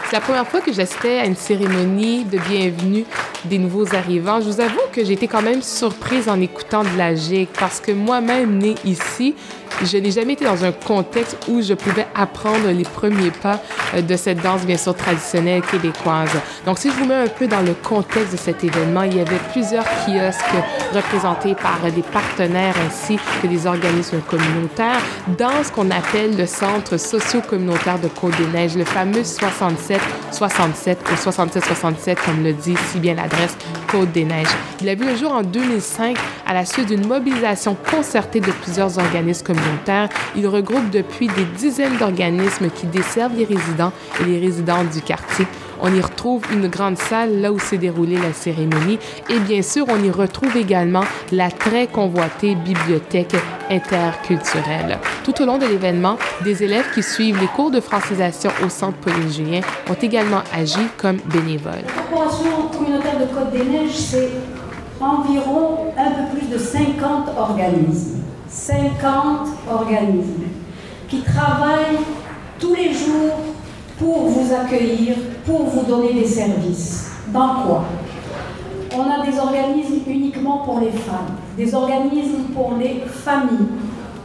C'est 0.09 0.17
la 0.17 0.23
première 0.23 0.49
fois 0.49 0.63
que 0.63 0.73
j'assistais 0.73 1.19
à 1.19 1.27
une 1.27 1.37
cérémonie 1.37 2.25
de 2.25 2.39
bienvenue 2.39 3.05
des 3.45 3.59
nouveaux 3.59 3.95
arrivants. 3.95 4.41
Je 4.41 4.47
vous 4.47 4.61
avoue 4.63 4.81
que 4.91 5.03
été 5.03 5.29
quand 5.29 5.43
même 5.43 5.61
surprise 5.61 6.31
en 6.31 6.41
écoutant 6.41 6.83
de 6.83 6.97
la 6.97 7.15
gigue 7.15 7.51
parce 7.61 7.79
que 7.79 7.93
moi-même 7.93 8.57
née 8.57 8.75
ici, 8.87 9.35
je 9.85 9.97
n'ai 9.99 10.11
jamais 10.11 10.33
été 10.33 10.45
dans 10.45 10.65
un 10.65 10.73
contexte 10.73 11.37
où 11.49 11.63
je 11.63 11.75
pouvais 11.75 12.07
apprendre 12.15 12.69
les 12.69 12.85
premiers 12.85 13.31
pas 13.31 13.61
euh, 13.95 14.03
de 14.03 14.17
cette 14.17 14.43
danse, 14.43 14.63
bien 14.63 14.77
sûr, 14.77 14.95
traditionnelle 14.95 15.63
québécoise. 15.63 16.31
Donc, 16.67 16.79
si 16.79 16.91
je 16.91 16.95
vous 16.97 17.05
mets 17.05 17.15
un 17.15 17.29
peu 17.29 17.47
dans 17.47 17.61
le 17.61 17.75
contexte 17.75 18.33
de 18.33 18.37
cet 18.37 18.65
événement, 18.65 19.03
il 19.03 19.17
y 19.17 19.21
avait 19.21 19.39
plusieurs 19.53 19.85
kiosques 19.85 20.41
représentés 20.93 21.55
par 21.55 21.79
des 21.95 22.03
partenaires 22.03 22.75
ainsi 22.87 23.19
que 23.41 23.47
des 23.47 23.67
organismes 23.67 24.21
communautaires 24.29 25.01
dans 25.39 25.63
ce 25.63 25.71
qu'on 25.71 25.91
appelle 25.91 26.37
le 26.37 26.47
centre 26.47 26.97
socio-communautaire 26.97 27.99
de 27.99 28.09
Côte-des-Neiges, 28.09 28.77
le 28.77 28.85
fameux 28.85 29.25
67 29.25 30.01
67 30.33 30.99
ou 31.13 31.17
67 31.17 31.65
67 31.65 32.19
comme 32.25 32.43
le 32.43 32.53
dit 32.53 32.77
si 32.91 32.99
bien 32.99 33.15
l'adresse 33.15 33.57
Côte-des-Neiges. 33.91 34.49
Il 34.81 34.89
a 34.89 34.95
vu 34.95 35.07
le 35.07 35.17
jour 35.17 35.33
en 35.33 35.43
2005 35.43 36.17
à 36.47 36.55
la 36.55 36.65
suite 36.65 36.89
d'une 36.89 37.07
mobilisation 37.07 37.77
concertée 37.91 38.41
de 38.41 38.51
plusieurs 38.51 38.99
organismes 38.99 39.47
communautaires. 39.47 39.68
Il 40.37 40.47
regroupe 40.47 40.91
depuis 40.91 41.29
des 41.29 41.45
dizaines 41.57 41.97
d'organismes 41.97 42.71
qui 42.71 42.87
desservent 42.87 43.37
les 43.37 43.45
résidents 43.45 43.93
et 44.21 44.25
les 44.25 44.39
résidentes 44.39 44.91
du 44.91 45.01
quartier. 45.01 45.47
On 45.81 45.95
y 45.95 46.01
retrouve 46.01 46.43
une 46.53 46.69
grande 46.69 46.99
salle 46.99 47.41
là 47.41 47.53
où 47.53 47.59
s'est 47.59 47.79
déroulée 47.79 48.17
la 48.17 48.33
cérémonie 48.33 48.99
et 49.31 49.39
bien 49.39 49.63
sûr, 49.63 49.87
on 49.89 50.03
y 50.03 50.11
retrouve 50.11 50.57
également 50.57 51.05
la 51.31 51.51
très 51.51 51.87
convoitée 51.87 52.57
bibliothèque 52.57 53.37
interculturelle. 53.71 54.99
Tout 55.25 55.41
au 55.41 55.47
long 55.47 55.59
de 55.59 55.67
l'événement, 55.67 56.19
des 56.43 56.65
élèves 56.65 56.87
qui 56.95 57.03
suivent 57.03 57.41
les 57.41 57.47
cours 57.47 57.71
de 57.71 57.81
francisation 57.81 58.51
au 58.65 58.69
Centre 58.69 59.09
Julien 59.31 59.61
ont 59.89 59.95
également 59.95 60.43
agi 60.53 60.81
comme 60.97 61.19
bénévoles. 61.33 61.85
La 61.87 62.03
Corporation 62.03 62.69
communautaire 62.77 63.21
de 63.21 63.27
Côte-des-Neiges, 63.27 63.97
c'est 63.97 64.31
environ 65.01 65.93
un 65.97 66.11
peu 66.11 66.37
plus 66.37 66.49
de 66.49 66.59
50 66.59 67.29
organismes. 67.37 68.28
50 68.49 69.49
organismes 69.71 70.45
qui 71.09 71.21
travaillent 71.21 71.99
tous 72.59 72.75
les 72.75 72.93
jours 72.93 73.37
pour 73.99 74.29
vous 74.29 74.55
accueillir, 74.55 75.17
pour 75.45 75.65
vous 75.65 75.83
donner 75.83 76.15
des 76.15 76.27
services. 76.27 77.11
Dans 77.33 77.63
quoi? 77.63 77.85
On 78.97 79.03
a 79.03 79.27
des 79.27 79.39
organismes 79.39 80.01
uniquement 80.07 80.59
pour 80.59 80.81
les 80.81 80.91
femmes, 80.91 81.37
des 81.57 81.75
organismes 81.75 82.45
pour 82.55 82.75
les 82.79 83.03
familles, 83.07 83.69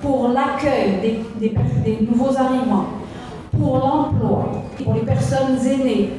pour 0.01 0.29
l'accueil 0.29 1.21
des, 1.39 1.99
nouveaux 2.09 2.35
arrivants, 2.37 2.87
pour 3.51 3.77
l'emploi, 3.77 4.63
pour 4.83 4.93
les 4.93 5.01
personnes 5.01 5.57
aînées, 5.65 6.11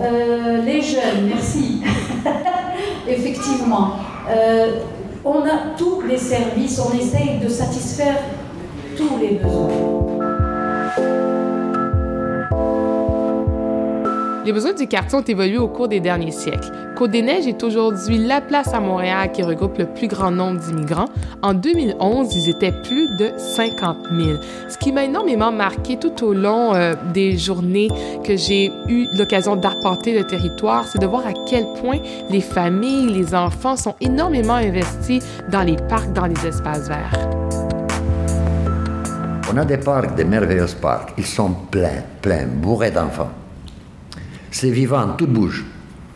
euh, 0.00 0.62
les 0.62 0.80
jeunes, 0.80 1.28
merci. 1.28 1.82
Effectivement. 3.08 3.92
Euh, 4.30 4.80
on 5.24 5.42
a 5.42 5.74
tous 5.76 6.02
les 6.02 6.18
services, 6.18 6.80
on 6.80 6.96
essaye 6.96 7.38
de 7.38 7.48
satisfaire 7.48 8.18
tous 8.96 9.18
les 9.20 9.36
besoins. 9.36 9.68
Les 14.44 14.52
besoins 14.52 14.72
du 14.72 14.88
quartier 14.88 15.18
ont 15.18 15.22
évolué 15.22 15.58
au 15.58 15.68
cours 15.68 15.88
des 15.88 16.00
derniers 16.00 16.32
siècles. 16.32 16.72
Côte-des-Neiges 17.02 17.48
est 17.48 17.64
aujourd'hui 17.64 18.16
la 18.16 18.40
place 18.40 18.72
à 18.72 18.78
Montréal 18.78 19.32
qui 19.32 19.42
regroupe 19.42 19.76
le 19.76 19.86
plus 19.86 20.06
grand 20.06 20.30
nombre 20.30 20.60
d'immigrants. 20.60 21.08
En 21.42 21.52
2011, 21.52 22.32
ils 22.36 22.48
étaient 22.48 22.70
plus 22.70 23.08
de 23.16 23.32
50 23.36 23.96
000. 24.16 24.38
Ce 24.68 24.78
qui 24.78 24.92
m'a 24.92 25.02
énormément 25.02 25.50
marqué 25.50 25.98
tout 25.98 26.24
au 26.24 26.32
long 26.32 26.76
euh, 26.76 26.94
des 27.12 27.36
journées 27.36 27.88
que 28.22 28.36
j'ai 28.36 28.70
eu 28.86 29.08
l'occasion 29.14 29.56
d'arpenter 29.56 30.16
le 30.16 30.24
territoire, 30.24 30.86
c'est 30.86 31.00
de 31.00 31.06
voir 31.06 31.26
à 31.26 31.32
quel 31.44 31.64
point 31.80 31.98
les 32.30 32.40
familles, 32.40 33.12
les 33.12 33.34
enfants 33.34 33.76
sont 33.76 33.96
énormément 34.00 34.54
investis 34.54 35.24
dans 35.50 35.62
les 35.62 35.78
parcs, 35.88 36.12
dans 36.12 36.26
les 36.26 36.46
espaces 36.46 36.86
verts. 36.86 37.28
On 39.52 39.56
a 39.56 39.64
des 39.64 39.78
parcs, 39.78 40.14
des 40.14 40.24
merveilleux 40.24 40.66
parcs. 40.80 41.14
Ils 41.18 41.26
sont 41.26 41.50
pleins, 41.68 42.04
pleins, 42.20 42.46
bourrés 42.46 42.92
d'enfants. 42.92 43.32
C'est 44.52 44.70
vivant, 44.70 45.14
tout 45.18 45.26
bouge. 45.26 45.64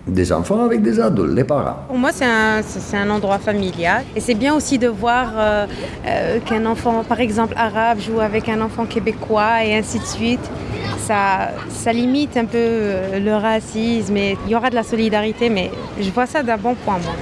Des 0.07 0.33
enfants 0.33 0.65
avec 0.65 0.83
des 0.83 1.01
adultes, 1.01 1.35
les 1.35 1.45
parents. 1.45 1.79
Pour 1.89 1.99
moi, 1.99 2.11
c'est 2.13 2.25
un, 2.25 2.63
c'est 2.63 2.97
un 2.97 3.11
endroit 3.11 3.39
familial. 3.39 4.05
Et 4.15 4.21
c'est 4.21 4.35
bien 4.35 4.55
aussi 4.55 4.79
de 4.79 4.87
voir 4.89 5.33
euh, 5.37 5.67
euh, 6.07 6.39
qu'un 6.41 6.65
enfant, 6.67 7.03
par 7.03 7.21
exemple, 7.21 7.55
arabe 7.57 7.99
joue 8.01 8.21
avec 8.21 8.49
un 8.49 8.61
enfant 8.61 8.87
québécois 8.87 9.65
et 9.65 9.77
ainsi 9.77 9.99
de 9.99 10.05
suite. 10.05 10.51
Ça, 10.99 11.51
ça 11.69 11.93
limite 11.93 12.37
un 12.37 12.45
peu 12.45 12.57
euh, 12.59 13.19
le 13.19 13.35
racisme 13.35 14.17
et 14.17 14.37
il 14.47 14.53
y 14.53 14.55
aura 14.55 14.71
de 14.71 14.75
la 14.77 14.83
solidarité, 14.83 15.49
mais 15.51 15.71
je 16.01 16.11
vois 16.11 16.27
ça 16.27 16.43
d'un 16.43 16.57
bon 16.57 16.75
point, 16.75 16.99
moi. 16.99 17.15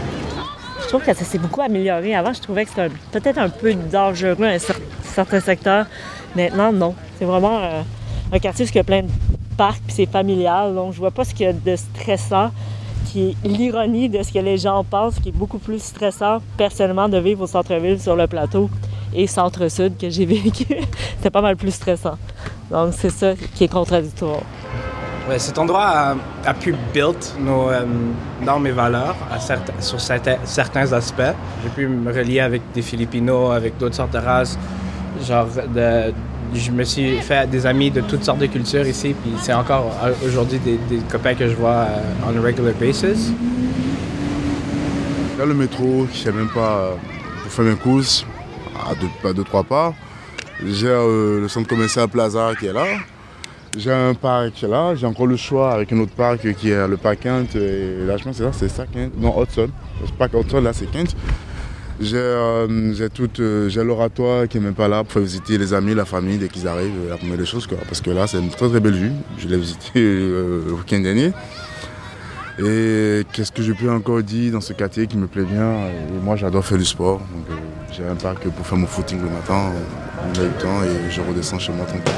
Je 0.83 0.88
trouve 0.88 1.03
que 1.03 1.14
ça 1.14 1.25
s'est 1.25 1.38
beaucoup 1.38 1.62
amélioré. 1.62 2.14
Avant, 2.14 2.33
je 2.35 2.40
trouvais 2.40 2.64
que 2.64 2.70
c'était 2.70 2.83
un- 2.83 2.88
peut-être 3.12 3.38
un 3.38 3.49
peu 3.49 3.73
dangereux 3.75 4.37
à 4.47 4.59
certains 5.03 5.40
secteurs. 5.40 5.87
Maintenant, 6.37 6.73
non. 6.73 6.94
C'est 7.18 7.25
vraiment 7.25 7.59
euh, 7.61 7.81
un 8.33 8.38
quartier 8.38 8.66
où 8.66 8.68
il 8.68 8.75
y 8.77 8.79
a 8.79 8.85
plein 8.85 9.03
de 9.03 9.09
parcs, 9.57 9.81
puis 9.87 9.95
c'est 9.95 10.07
familial. 10.07 10.75
Donc, 10.75 10.93
je 10.93 10.99
vois 10.99 11.11
pas 11.11 11.25
ce 11.25 11.35
qu'il 11.35 11.47
y 11.47 11.49
a 11.49 11.53
de 11.53 11.77
stressant, 11.77 12.51
qui 13.07 13.31
est 13.31 13.47
l'ironie 13.47 14.09
de 14.09 14.23
ce 14.23 14.33
que 14.33 14.38
les 14.38 14.59
gens 14.59 14.85
pensent, 14.85 15.19
qui 15.21 15.29
est 15.31 15.33
beaucoup 15.33 15.59
plus 15.59 15.83
stressant, 15.83 16.38
personnellement, 16.57 17.09
de 17.09 17.19
vivre 17.19 17.43
au 17.43 17.47
centre-ville, 17.47 18.01
sur 18.01 18.17
le 18.17 18.27
plateau 18.27 18.71
et 19.14 19.27
centre-sud 19.27 19.97
que 19.97 20.11
j'ai 20.11 20.25
vécu. 20.27 20.67
C'était 21.17 21.31
pas 21.31 21.43
mal 21.43 21.57
plus 21.57 21.75
stressant. 21.75 22.19
Donc, 22.71 22.93
c'est 22.93 23.11
ça 23.11 23.35
qui 23.55 23.64
est 23.64 23.69
contradictoire. 23.69 24.40
Ouais, 25.29 25.38
cet 25.38 25.57
endroit 25.57 25.87
a, 25.87 26.17
a 26.45 26.53
pu 26.53 26.75
build 26.93 27.17
nos 27.40 27.71
euh, 27.71 27.87
normes 28.43 28.67
et 28.67 28.73
valeurs 28.73 29.17
sur 29.81 29.99
certains, 29.99 30.37
certains 30.45 30.93
aspects. 30.93 31.35
J'ai 31.62 31.71
pu 31.71 31.87
me 31.87 32.12
relier 32.12 32.40
avec 32.40 32.61
des 32.75 32.83
Filipinos, 32.83 33.53
avec 33.53 33.79
d'autres 33.79 33.95
sortes 33.95 34.12
de 34.12 34.19
races. 34.19 34.59
Genre, 35.27 35.47
de, 35.75 36.12
je 36.55 36.71
me 36.71 36.85
suis 36.85 37.19
fait 37.21 37.49
des 37.49 37.67
amis 37.67 37.90
de 37.90 38.01
toutes 38.01 38.25
sortes 38.25 38.38
de 38.38 38.47
cultures 38.47 38.87
ici, 38.87 39.14
puis 39.14 39.33
c'est 39.40 39.53
encore 39.53 39.90
euh, 40.03 40.12
aujourd'hui 40.27 40.59
des, 40.59 40.79
copains 41.11 41.35
que 41.35 41.49
je 41.49 41.55
vois 41.55 41.87
euh, 41.88 42.01
on 42.27 42.37
a 42.37 42.40
regular 42.40 42.73
basis. 42.75 43.33
Là, 45.38 45.47
le 45.47 45.55
métro, 45.55 46.07
je 46.12 46.17
sais 46.17 46.33
même 46.33 46.49
pas, 46.49 46.79
euh, 46.79 46.95
pour 47.43 47.53
faire 47.53 47.64
mes 47.64 47.77
courses, 47.77 48.25
à 48.88 48.95
deux, 48.95 49.29
à 49.29 49.33
deux 49.33 49.45
trois 49.45 49.64
pas. 49.64 49.95
J'ai 50.64 50.87
le 50.87 51.47
centre 51.49 51.69
commercial 51.69 52.09
Plaza 52.09 52.53
qui 52.59 52.67
est 52.67 52.73
là. 52.73 52.85
J'ai 53.77 53.93
un 53.93 54.14
parc 54.14 54.53
qui 54.53 54.64
est 54.64 54.69
là. 54.69 54.95
J'ai 54.95 55.07
encore 55.07 55.27
le 55.27 55.37
choix 55.37 55.73
avec 55.73 55.93
un 55.93 55.99
autre 55.99 56.12
parc 56.12 56.53
qui 56.55 56.71
est 56.71 56.87
le 56.87 56.97
parc 56.97 57.21
Kent. 57.21 57.55
Là, 57.55 58.17
je 58.17 58.23
pense 58.23 58.38
que 58.38 58.45
c'est 58.45 58.45
ça, 58.45 58.53
c'est 58.53 58.69
ça, 58.69 58.87
Kent? 58.87 59.12
Non, 59.19 59.35
Hudson. 59.43 59.69
Le 60.01 60.17
parc 60.17 60.33
Hudson, 60.35 60.61
là, 60.61 60.73
c'est 60.73 60.88
Kent. 60.90 61.17
J'ai 62.00 62.16
euh, 62.16 62.66
euh, 63.38 63.68
j'ai 63.68 63.85
l'oratoire 63.85 64.48
qui 64.48 64.59
n'est 64.59 64.64
même 64.64 64.74
pas 64.74 64.88
là 64.88 65.04
pour 65.04 65.20
visiter 65.20 65.57
les 65.59 65.72
amis, 65.72 65.94
la 65.94 66.04
famille 66.04 66.38
dès 66.38 66.48
qu'ils 66.48 66.66
arrivent, 66.66 67.07
euh, 67.07 67.11
la 67.11 67.16
première 67.16 67.38
des 67.38 67.46
choses. 67.46 67.68
Quoi. 67.68 67.78
Parce 67.87 68.00
que 68.00 68.11
là, 68.11 68.26
c'est 68.26 68.38
une 68.38 68.50
très 68.50 68.68
très 68.68 68.80
belle 68.80 68.94
vue. 68.94 69.12
Je 69.38 69.46
l'ai 69.46 69.57
visité 69.57 69.90
euh, 69.96 70.64
le 70.66 70.72
week-end 70.72 70.98
dernier. 70.98 71.33
Et 72.59 73.24
qu'est-ce 73.33 73.52
que 73.52 73.62
je 73.62 73.72
peux 73.72 73.90
encore 73.90 74.22
dire 74.22 74.52
dans 74.52 74.61
ce 74.61 74.72
quartier 74.72 75.07
qui 75.07 75.16
me 75.16 75.28
plaît 75.28 75.44
bien? 75.44 75.87
Et 75.88 76.20
moi, 76.22 76.37
j'adore 76.37 76.64
faire 76.64 76.78
du 76.78 76.85
sport. 76.85 77.18
Donc, 77.18 77.46
euh, 77.50 77.54
j'ai 77.92 78.04
un 78.04 78.16
parc 78.16 78.48
pour 78.48 78.66
faire 78.66 78.78
mon 78.78 78.87
footing 78.87 79.20
le 79.20 79.30
matin, 79.30 79.72
euh, 79.72 80.44
le 80.44 80.62
temps, 80.62 80.83
et 80.83 81.11
je 81.11 81.20
redescends 81.20 81.59
chez 81.61 81.72
moi 81.72 81.87
tranquille. 81.87 82.12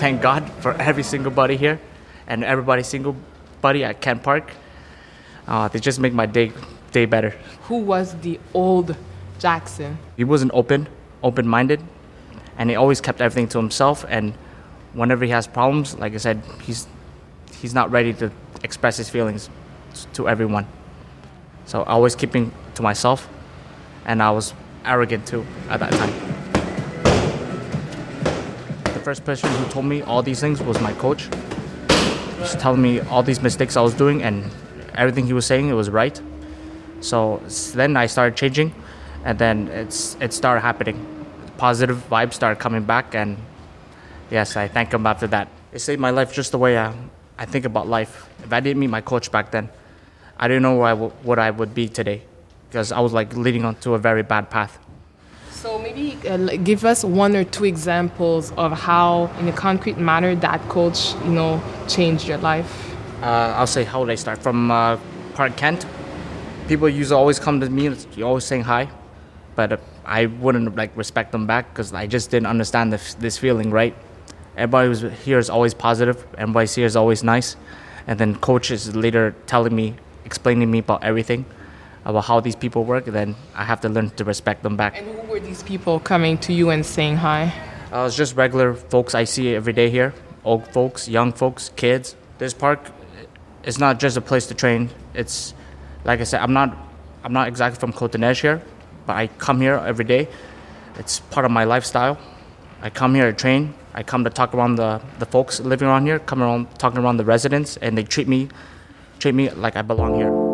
Thank 0.00 0.22
God 0.22 0.42
for 0.60 0.74
every 0.80 1.02
single 1.02 1.32
buddy 1.32 1.56
here 1.56 1.78
and 2.28 2.42
everybody 2.44 2.84
single 2.84 3.14
buddy 3.60 3.84
at 3.84 4.00
Kent 4.00 4.22
Park. 4.22 4.52
Uh, 5.46 5.68
they 5.68 5.78
just 5.80 5.98
make 6.00 6.12
my 6.12 6.26
day 6.26 6.52
day 6.92 7.06
better. 7.06 7.30
Who 7.62 7.78
was 7.78 8.14
the 8.20 8.38
old 8.54 8.96
Jackson? 9.38 9.98
He 10.16 10.24
wasn't 10.24 10.52
open, 10.54 10.88
open 11.22 11.46
minded, 11.46 11.80
and 12.56 12.70
he 12.70 12.76
always 12.76 13.00
kept 13.00 13.20
everything 13.20 13.48
to 13.48 13.58
himself. 13.58 14.04
And 14.08 14.34
whenever 14.92 15.24
he 15.24 15.30
has 15.30 15.46
problems, 15.46 15.96
like 15.98 16.14
I 16.14 16.18
said, 16.18 16.42
he's 16.62 16.86
he's 17.60 17.74
not 17.74 17.90
ready 17.90 18.12
to 18.14 18.30
express 18.62 18.96
his 18.96 19.08
feelings 19.08 19.50
to 20.14 20.28
everyone. 20.28 20.66
So 21.66 21.82
always 21.82 22.14
keeping 22.14 22.52
to 22.74 22.82
myself, 22.82 23.28
and 24.06 24.22
I 24.22 24.30
was 24.30 24.54
arrogant 24.84 25.26
too 25.26 25.46
at 25.68 25.80
that 25.80 25.92
time. 25.92 26.12
The 28.84 29.00
first 29.00 29.24
person 29.24 29.50
who 29.50 29.64
told 29.70 29.86
me 29.86 30.02
all 30.02 30.22
these 30.22 30.40
things 30.40 30.62
was 30.62 30.80
my 30.80 30.92
coach. 30.94 31.28
He's 32.40 32.54
telling 32.54 32.80
me 32.82 33.00
all 33.00 33.22
these 33.22 33.42
mistakes 33.42 33.76
I 33.76 33.80
was 33.82 33.94
doing, 33.94 34.22
and 34.22 34.50
everything 34.94 35.26
he 35.26 35.32
was 35.32 35.46
saying 35.46 35.68
it 35.68 35.74
was 35.74 35.90
right. 35.90 36.20
So 37.00 37.42
then 37.74 37.96
I 37.96 38.06
started 38.06 38.36
changing, 38.36 38.74
and 39.24 39.38
then 39.38 39.68
it's 39.68 40.16
it 40.20 40.32
started 40.32 40.60
happening. 40.60 41.04
Positive 41.56 41.98
vibes 42.10 42.34
started 42.34 42.60
coming 42.60 42.84
back, 42.84 43.14
and 43.14 43.36
yes, 44.30 44.56
I 44.56 44.68
thank 44.68 44.92
him 44.94 45.06
after 45.06 45.26
that. 45.28 45.48
It 45.72 45.80
saved 45.80 46.00
my 46.00 46.10
life 46.10 46.32
just 46.32 46.52
the 46.52 46.58
way 46.58 46.78
I, 46.78 46.94
I 47.38 47.44
think 47.44 47.64
about 47.64 47.88
life. 47.88 48.28
If 48.42 48.52
I 48.52 48.60
didn't 48.60 48.80
meet 48.80 48.90
my 48.90 49.00
coach 49.00 49.30
back 49.30 49.50
then, 49.50 49.68
I 50.38 50.48
didn't 50.48 50.62
know 50.62 50.76
where 50.76 50.86
I 50.86 50.94
w- 50.94 51.12
what 51.22 51.38
I 51.38 51.50
would 51.50 51.74
be 51.74 51.88
today, 51.88 52.22
because 52.68 52.92
I 52.92 53.00
was 53.00 53.12
like 53.12 53.36
leading 53.36 53.64
onto 53.64 53.94
a 53.94 53.98
very 53.98 54.22
bad 54.22 54.50
path. 54.50 54.78
So 55.62 55.76
maybe 55.76 56.16
uh, 56.28 56.56
give 56.62 56.84
us 56.84 57.02
one 57.04 57.34
or 57.34 57.42
two 57.42 57.64
examples 57.64 58.52
of 58.52 58.70
how, 58.70 59.28
in 59.40 59.48
a 59.48 59.52
concrete 59.52 59.98
manner, 59.98 60.36
that 60.36 60.60
coach, 60.68 61.14
you 61.24 61.32
know, 61.32 61.60
changed 61.88 62.28
your 62.28 62.38
life. 62.38 62.94
uh, 63.22 63.54
I'll 63.56 63.66
say 63.66 63.82
how 63.82 64.00
would 64.00 64.10
I 64.10 64.14
start 64.14 64.38
from 64.38 64.70
uh, 64.70 64.98
Park 65.34 65.56
Kent. 65.56 65.84
People 66.68 66.88
used 66.88 67.10
to 67.10 67.16
always 67.16 67.40
come 67.40 67.60
to 67.60 67.68
me, 67.68 67.90
you're 68.14 68.28
always 68.28 68.44
saying 68.44 68.62
hi, 68.62 68.88
but 69.56 69.72
uh, 69.72 69.76
I 70.04 70.26
wouldn't 70.26 70.76
like 70.76 70.96
respect 70.96 71.32
them 71.32 71.46
back 71.46 71.72
because 71.72 71.92
I 71.92 72.06
just 72.06 72.30
didn't 72.30 72.46
understand 72.46 72.92
this, 72.92 73.14
this 73.14 73.36
feeling, 73.36 73.70
right? 73.70 73.96
Everybody 74.56 74.88
was 74.88 75.00
here 75.24 75.38
is 75.38 75.50
always 75.50 75.74
positive, 75.74 76.24
everybody 76.36 76.68
here 76.68 76.86
is 76.86 76.94
always 76.94 77.24
nice, 77.24 77.56
and 78.06 78.18
then 78.18 78.36
coach 78.36 78.70
is 78.70 78.94
later 78.94 79.34
telling 79.46 79.74
me, 79.74 79.94
explaining 80.24 80.70
me 80.70 80.78
about 80.78 81.02
everything, 81.02 81.44
about 82.08 82.24
how 82.24 82.40
these 82.40 82.56
people 82.56 82.84
work. 82.84 83.04
Then 83.04 83.36
I 83.54 83.64
have 83.64 83.80
to 83.82 83.88
learn 83.88 84.10
to 84.16 84.24
respect 84.24 84.62
them 84.62 84.76
back. 84.76 84.98
And 84.98 85.06
who 85.06 85.28
were 85.30 85.40
these 85.40 85.62
people 85.62 86.00
coming 86.00 86.38
to 86.38 86.52
you 86.52 86.70
and 86.70 86.84
saying 86.84 87.16
hi? 87.16 87.52
Uh, 87.92 88.06
it's 88.06 88.16
just 88.16 88.34
regular 88.34 88.74
folks 88.74 89.14
I 89.14 89.24
see 89.24 89.54
every 89.54 89.74
day 89.74 89.90
here. 89.90 90.14
Old 90.42 90.66
folks, 90.72 91.06
young 91.08 91.32
folks, 91.32 91.70
kids. 91.76 92.16
This 92.38 92.54
park 92.54 92.80
is 93.62 93.78
not 93.78 94.00
just 94.00 94.16
a 94.16 94.22
place 94.22 94.46
to 94.46 94.54
train. 94.54 94.88
It's 95.14 95.52
like 96.04 96.20
I 96.20 96.24
said, 96.24 96.40
I'm 96.40 96.54
not 96.54 96.76
I'm 97.24 97.32
not 97.32 97.46
exactly 97.46 97.78
from 97.78 97.92
Cotonej 97.92 98.40
here, 98.40 98.62
but 99.06 99.16
I 99.16 99.26
come 99.26 99.60
here 99.60 99.74
every 99.74 100.04
day. 100.04 100.28
It's 100.96 101.20
part 101.20 101.44
of 101.44 101.52
my 101.52 101.64
lifestyle. 101.64 102.18
I 102.80 102.88
come 102.90 103.14
here 103.14 103.30
to 103.30 103.36
train. 103.36 103.74
I 103.92 104.02
come 104.02 104.24
to 104.24 104.30
talk 104.30 104.54
around 104.54 104.76
the, 104.76 105.02
the 105.18 105.26
folks 105.26 105.60
living 105.60 105.88
around 105.88 106.06
here, 106.06 106.20
come 106.20 106.42
around 106.42 106.68
talking 106.78 107.00
around 107.00 107.16
the 107.16 107.24
residents, 107.24 107.76
and 107.78 107.98
they 107.98 108.04
treat 108.04 108.28
me 108.28 108.48
treat 109.18 109.34
me 109.34 109.50
like 109.50 109.76
I 109.76 109.82
belong 109.82 110.14
here. 110.14 110.47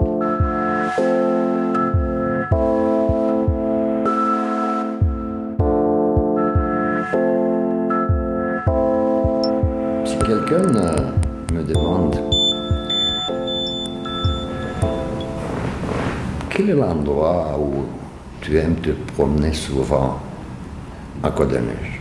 Euh, 10.54 11.10
me 11.52 11.64
demande 11.64 12.16
quel 16.48 16.70
est 16.70 16.74
l'endroit 16.74 17.58
où 17.58 17.86
tu 18.40 18.56
aimes 18.56 18.76
te 18.76 18.90
promener 19.14 19.52
souvent 19.52 20.20
à 21.24 21.30
Côte-des-Neiges, 21.30 22.00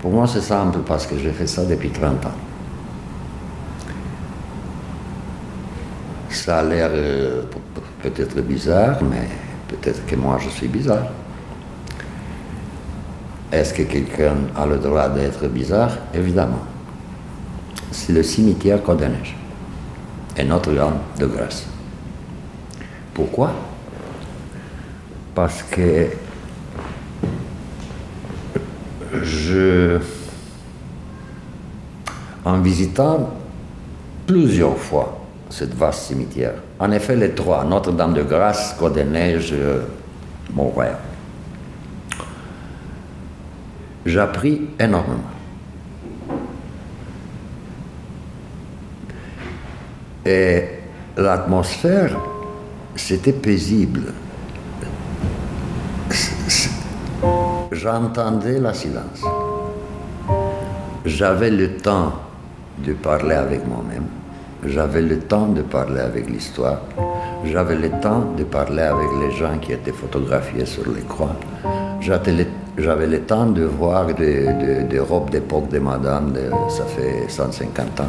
pour 0.00 0.12
moi 0.12 0.26
c'est 0.26 0.40
simple 0.40 0.78
parce 0.86 1.06
que 1.06 1.18
j'ai 1.18 1.32
fait 1.32 1.46
ça 1.46 1.66
depuis 1.66 1.90
30 1.90 2.24
ans. 2.24 2.30
Ça 6.30 6.60
a 6.60 6.62
l'air 6.62 6.88
euh, 6.90 7.42
peut-être 8.02 8.40
bizarre, 8.40 8.96
mais 9.02 9.28
peut-être 9.68 10.06
que 10.06 10.16
moi 10.16 10.38
je 10.42 10.48
suis 10.48 10.68
bizarre. 10.68 11.08
Est-ce 13.52 13.74
que 13.74 13.82
quelqu'un 13.82 14.36
a 14.56 14.64
le 14.64 14.78
droit 14.78 15.10
d'être 15.10 15.46
bizarre? 15.48 15.98
Évidemment. 16.14 16.64
C'est 17.92 18.12
le 18.12 18.22
cimetière 18.22 18.82
Côte-des-Neiges 18.82 19.36
et 20.36 20.44
Notre-Dame 20.44 20.98
de 21.18 21.26
Grâce. 21.26 21.66
Pourquoi? 23.12 23.52
Parce 25.34 25.62
que 25.64 26.06
je, 29.22 29.98
en 32.44 32.60
visitant 32.60 33.30
plusieurs 34.26 34.76
fois 34.76 35.18
cette 35.48 35.74
vaste 35.74 36.02
cimetière, 36.02 36.54
en 36.78 36.92
effet 36.92 37.16
les 37.16 37.30
trois, 37.32 37.64
Notre-Dame 37.64 38.14
de 38.14 38.22
Grâce, 38.22 38.74
Côte-des-Neiges, 38.78 39.52
euh, 39.52 39.82
Mont-Royal, 40.54 40.96
j'ai 44.06 44.26
énormément. 44.78 45.39
Et 50.26 50.64
l'atmosphère, 51.16 52.16
c'était 52.96 53.32
paisible. 53.32 54.12
J'entendais 57.72 58.58
la 58.58 58.74
silence. 58.74 59.24
j'avais 61.06 61.50
le 61.50 61.76
temps 61.76 62.12
de 62.78 62.92
parler 62.92 63.34
avec 63.34 63.66
moi-même. 63.66 64.04
J'avais 64.66 65.00
le 65.00 65.18
temps 65.18 65.46
de 65.46 65.62
parler 65.62 66.00
avec 66.00 66.28
l'histoire. 66.28 66.82
J'avais 67.44 67.76
le 67.76 67.88
temps 68.02 68.26
de 68.36 68.44
parler 68.44 68.82
avec 68.82 69.08
les 69.22 69.30
gens 69.36 69.58
qui 69.58 69.72
étaient 69.72 69.92
photographiés 69.92 70.66
sur 70.66 70.84
les 70.94 71.00
croix. 71.02 71.34
J'avais 72.00 73.06
le 73.06 73.20
temps 73.20 73.46
de 73.46 73.64
voir 73.64 74.06
des, 74.14 74.98
robes 74.98 75.30
d'époque 75.30 75.70
de 75.70 75.78
madame, 75.78 76.34
ça 76.68 76.84
fait 76.84 77.28
150 77.28 78.00
ans. 78.00 78.04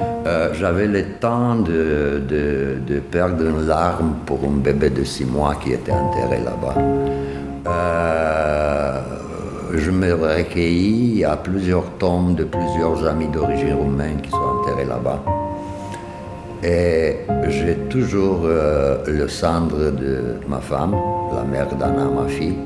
Euh, 0.00 0.52
j'avais 0.54 0.86
le 0.86 1.04
temps 1.20 1.56
de, 1.56 2.20
de, 2.28 2.98
perdre 3.00 3.44
une 3.44 3.66
larme 3.66 4.16
pour 4.26 4.40
un 4.44 4.56
bébé 4.58 4.90
de 4.90 5.04
six 5.04 5.24
mois 5.24 5.54
qui 5.54 5.72
était 5.72 5.92
enterré 5.92 6.38
là-bas. 6.44 6.74
Euh, 7.68 9.00
je 9.74 9.90
me 9.90 10.12
recueillis 10.12 11.24
à 11.24 11.36
plusieurs 11.36 11.90
tombes 11.98 12.34
de 12.34 12.44
plusieurs 12.44 13.06
amis 13.06 13.28
d'origine 13.28 13.74
roumaine 13.74 14.20
qui 14.20 14.30
sont 14.30 14.36
enterrés 14.36 14.86
là-bas. 14.86 15.22
Et 16.62 17.18
j'ai 17.48 17.76
toujours 17.88 18.40
euh, 18.44 18.98
le 19.06 19.28
cendre 19.28 19.90
de 19.90 20.36
ma 20.48 20.58
femme, 20.58 20.96
la 21.34 21.44
mère 21.44 21.74
d'Anna, 21.76 22.04
ma 22.04 22.28
fille, 22.28 22.56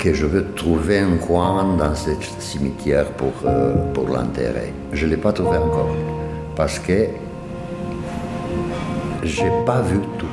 que 0.00 0.14
je 0.14 0.24
veux 0.24 0.46
trouver 0.54 1.00
un 1.00 1.16
coin 1.18 1.76
dans 1.76 1.94
ce 1.94 2.10
cimetière 2.38 3.06
pour, 3.12 3.32
euh, 3.44 3.74
pour 3.92 4.08
l'enterrer. 4.08 4.72
Je 4.92 5.04
ne 5.04 5.10
l'ai 5.10 5.18
pas 5.18 5.32
trouvé 5.32 5.58
encore 5.58 5.94
parce 6.56 6.78
que 6.78 7.08
je 9.22 9.42
n'ai 9.42 9.64
pas 9.66 9.82
vu 9.82 9.98
tout. 10.18 10.26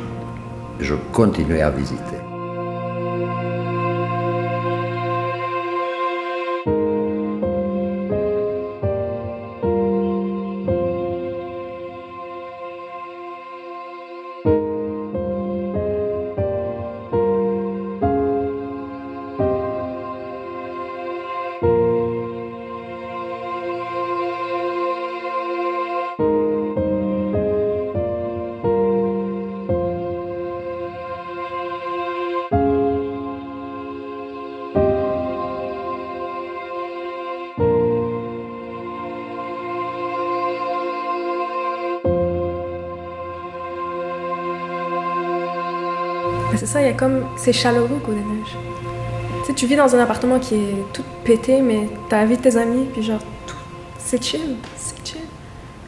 Je 0.80 0.96
continue 1.12 1.60
à 1.60 1.70
visiter. 1.70 2.17
Ça, 46.78 46.84
il 46.84 46.88
y 46.88 46.90
a 46.90 46.94
comme. 46.94 47.26
C'est 47.38 47.54
chaleureux, 47.54 48.00
Côte 48.06 48.16
des 48.16 48.22
Neiges. 48.22 48.58
Tu 49.42 49.48
sais, 49.48 49.54
tu 49.54 49.66
vis 49.66 49.76
dans 49.76 49.96
un 49.96 50.00
appartement 50.00 50.40
qui 50.40 50.56
est 50.56 50.94
tout 50.94 51.04
pété, 51.24 51.62
mais 51.62 51.90
t'as 52.10 52.22
la 52.22 52.26
vie 52.26 52.38
de 52.38 52.42
tes 52.42 52.58
amis, 52.58 52.86
puis 52.94 53.02
genre, 53.02 53.24
tout. 53.48 53.56
C'est 53.98 54.24
chill, 54.24 54.56
c'est 54.76 54.96
chill. 55.06 55.22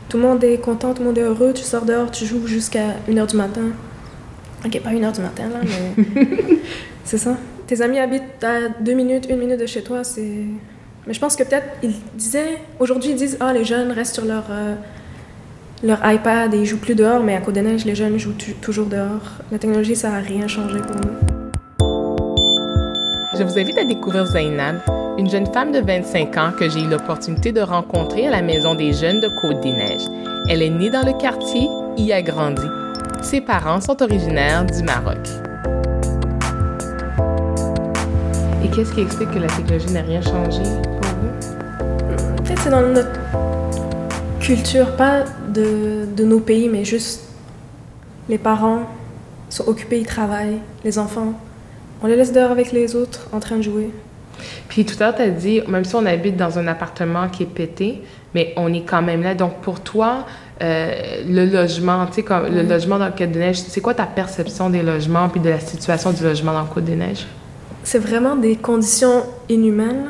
Tout 0.07 0.17
le 0.17 0.23
monde 0.23 0.43
est 0.43 0.57
content, 0.57 0.93
tout 0.93 1.01
le 1.01 1.09
monde 1.09 1.17
est 1.17 1.23
heureux, 1.23 1.53
tu 1.53 1.63
sors 1.63 1.85
dehors, 1.85 2.09
tu 2.09 2.25
joues 2.25 2.47
jusqu'à 2.47 2.95
1h 3.07 3.27
du 3.27 3.37
matin. 3.37 3.61
Ok, 4.65 4.81
pas 4.81 4.91
1h 4.91 5.13
du 5.13 5.21
matin, 5.21 5.43
là, 5.49 5.59
mais. 5.63 6.05
c'est 7.03 7.17
ça. 7.17 7.37
Tes 7.67 7.81
amis 7.81 7.99
habitent 7.99 8.43
à 8.43 8.69
2 8.81 8.93
minutes, 8.93 9.27
1 9.29 9.35
minute 9.35 9.59
de 9.59 9.67
chez 9.67 9.83
toi, 9.83 10.03
c'est. 10.03 10.43
Mais 11.07 11.13
je 11.13 11.19
pense 11.19 11.35
que 11.35 11.43
peut-être, 11.43 11.67
ils 11.83 11.93
disaient. 12.15 12.57
Aujourd'hui, 12.79 13.11
ils 13.11 13.15
disent, 13.15 13.37
ah, 13.39 13.53
les 13.53 13.63
jeunes 13.63 13.91
restent 13.91 14.15
sur 14.15 14.25
leur. 14.25 14.45
Euh, 14.49 14.75
leur 15.81 15.99
iPad 16.03 16.53
et 16.53 16.59
ils 16.59 16.65
jouent 16.65 16.79
plus 16.79 16.95
dehors, 16.95 17.23
mais 17.23 17.35
à 17.35 17.41
Côte 17.41 17.55
des 17.55 17.61
Neiges, 17.61 17.85
les 17.85 17.95
jeunes 17.95 18.17
jouent 18.17 18.35
toujours 18.61 18.87
dehors. 18.87 19.21
La 19.51 19.57
technologie, 19.57 19.95
ça 19.95 20.09
n'a 20.09 20.19
rien 20.19 20.47
changé 20.47 20.79
pour 20.79 20.95
nous. 20.97 21.85
Je 23.37 23.43
vous 23.43 23.57
invite 23.57 23.77
à 23.77 23.85
découvrir 23.85 24.25
Zainab, 24.25 24.79
une 25.17 25.29
jeune 25.29 25.45
femme 25.45 25.71
de 25.71 25.79
25 25.79 26.37
ans 26.37 26.51
que 26.57 26.69
j'ai 26.69 26.81
eu 26.81 26.89
l'opportunité 26.89 27.53
de 27.53 27.61
rencontrer 27.61 28.27
à 28.27 28.31
la 28.31 28.41
Maison 28.41 28.75
des 28.75 28.91
Jeunes 28.91 29.21
de 29.21 29.29
Côte 29.29 29.61
des 29.61 29.71
Neiges. 29.71 30.07
Elle 30.49 30.61
est 30.61 30.69
née 30.69 30.89
dans 30.89 31.05
le 31.05 31.13
quartier, 31.13 31.69
y 31.97 32.11
a 32.11 32.21
grandi. 32.21 32.67
Ses 33.21 33.39
parents 33.39 33.79
sont 33.79 34.01
originaires 34.01 34.65
du 34.65 34.83
Maroc. 34.83 35.17
Et 38.63 38.67
qu'est-ce 38.69 38.91
qui 38.93 39.01
explique 39.01 39.31
que 39.31 39.39
la 39.39 39.47
technologie 39.47 39.93
n'a 39.93 40.01
rien 40.01 40.21
changé 40.21 40.63
pour 40.83 41.09
vous? 41.21 42.43
Peut-être 42.43 42.61
c'est 42.61 42.69
dans 42.69 42.81
notre 42.81 43.17
culture, 44.41 44.95
pas 44.97 45.23
de, 45.53 46.05
de, 46.15 46.23
nos 46.23 46.39
pays, 46.39 46.69
mais 46.69 46.85
juste 46.85 47.23
les 48.27 48.37
parents 48.37 48.83
sont 49.49 49.67
occupés, 49.67 49.99
ils 49.99 50.05
travaillent, 50.05 50.59
les 50.83 50.99
enfants, 50.99 51.33
on 52.01 52.07
les 52.07 52.15
laisse 52.15 52.31
dehors 52.31 52.51
avec 52.51 52.71
les 52.71 52.95
autres 52.95 53.27
en 53.31 53.39
train 53.39 53.57
de 53.57 53.63
jouer. 53.63 53.89
Puis 54.67 54.85
tout 54.85 54.95
à 54.99 55.07
l'heure, 55.07 55.15
tu 55.15 55.21
as 55.21 55.29
dit, 55.29 55.61
même 55.67 55.83
si 55.83 55.95
on 55.95 56.05
habite 56.05 56.37
dans 56.37 56.59
un 56.59 56.67
appartement 56.67 57.27
qui 57.27 57.43
est 57.43 57.47
pété, 57.47 58.01
mais 58.33 58.53
on 58.55 58.71
est 58.73 58.85
quand 58.85 59.01
même 59.01 59.23
là. 59.23 59.35
Donc 59.35 59.61
pour 59.61 59.81
toi, 59.81 60.25
euh, 60.61 61.23
le 61.27 61.45
logement, 61.45 62.05
tu 62.07 62.13
sais, 62.13 62.23
comme 62.23 62.47
le 62.47 62.63
logement 62.63 62.99
dans 62.99 63.07
le 63.07 63.11
Côte 63.11 63.31
des 63.31 63.39
Neiges, 63.39 63.57
c'est 63.67 63.81
quoi 63.81 63.93
ta 63.93 64.05
perception 64.05 64.69
des 64.69 64.83
logements 64.83 65.29
puis 65.29 65.41
de 65.41 65.49
la 65.49 65.59
situation 65.59 66.11
du 66.11 66.23
logement 66.23 66.53
dans 66.53 66.61
le 66.61 66.67
Côte 66.67 66.85
des 66.85 66.95
Neiges? 66.95 67.25
C'est 67.83 67.99
vraiment 67.99 68.35
des 68.35 68.55
conditions 68.55 69.23
inhumaines, 69.47 70.05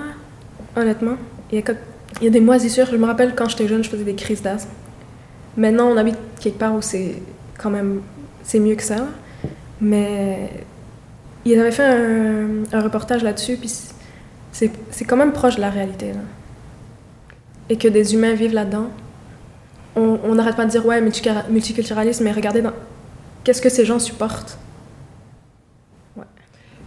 honnêtement. 0.76 1.16
Il 1.52 1.60
y, 1.60 1.62
a, 1.62 1.74
il 2.20 2.26
y 2.26 2.28
a 2.28 2.32
des 2.32 2.40
moisissures. 2.40 2.88
Je 2.92 2.98
me 2.98 3.06
rappelle 3.06 3.34
quand 3.36 3.48
j'étais 3.50 3.68
jeune, 3.68 3.84
je 3.84 3.90
faisais 3.90 4.04
des 4.04 4.16
crises 4.16 4.42
d'asthme. 4.42 4.70
Maintenant, 5.60 5.88
on 5.88 5.98
habite 5.98 6.16
quelque 6.40 6.58
part 6.58 6.74
où 6.74 6.82
c'est 6.82 7.22
quand 7.58 7.70
même 7.70 8.00
c'est 8.44 8.60
mieux 8.60 8.76
que 8.76 8.84
ça. 8.84 9.08
Mais 9.82 10.50
il 11.44 11.60
avait 11.60 11.72
fait 11.72 11.86
un, 12.74 12.82
reportage 12.82 13.24
là-dessus, 13.24 13.58
puis 13.58 13.70
c'est 14.52 15.06
quand 15.06 15.18
même 15.18 15.34
proche 15.34 15.58
de 15.58 15.62
la 15.62 15.70
réalité. 15.70 16.14
Et 17.70 17.78
que 17.78 17.90
des 17.90 18.14
humains 18.14 18.34
vivent 18.34 18.54
là-dedans. 18.54 18.88
On 19.96 20.34
n'arrête 20.34 20.56
pas 20.56 20.64
de 20.64 20.72
dire, 20.72 20.86
ouais, 20.86 21.02
multiculturalisme, 21.02 22.24
mais 22.24 22.32
regardez 22.32 22.64
qu'est-ce 23.44 23.62
que 23.62 23.70
ces 23.70 23.84
gens 23.84 24.00
supportent? 24.00 24.58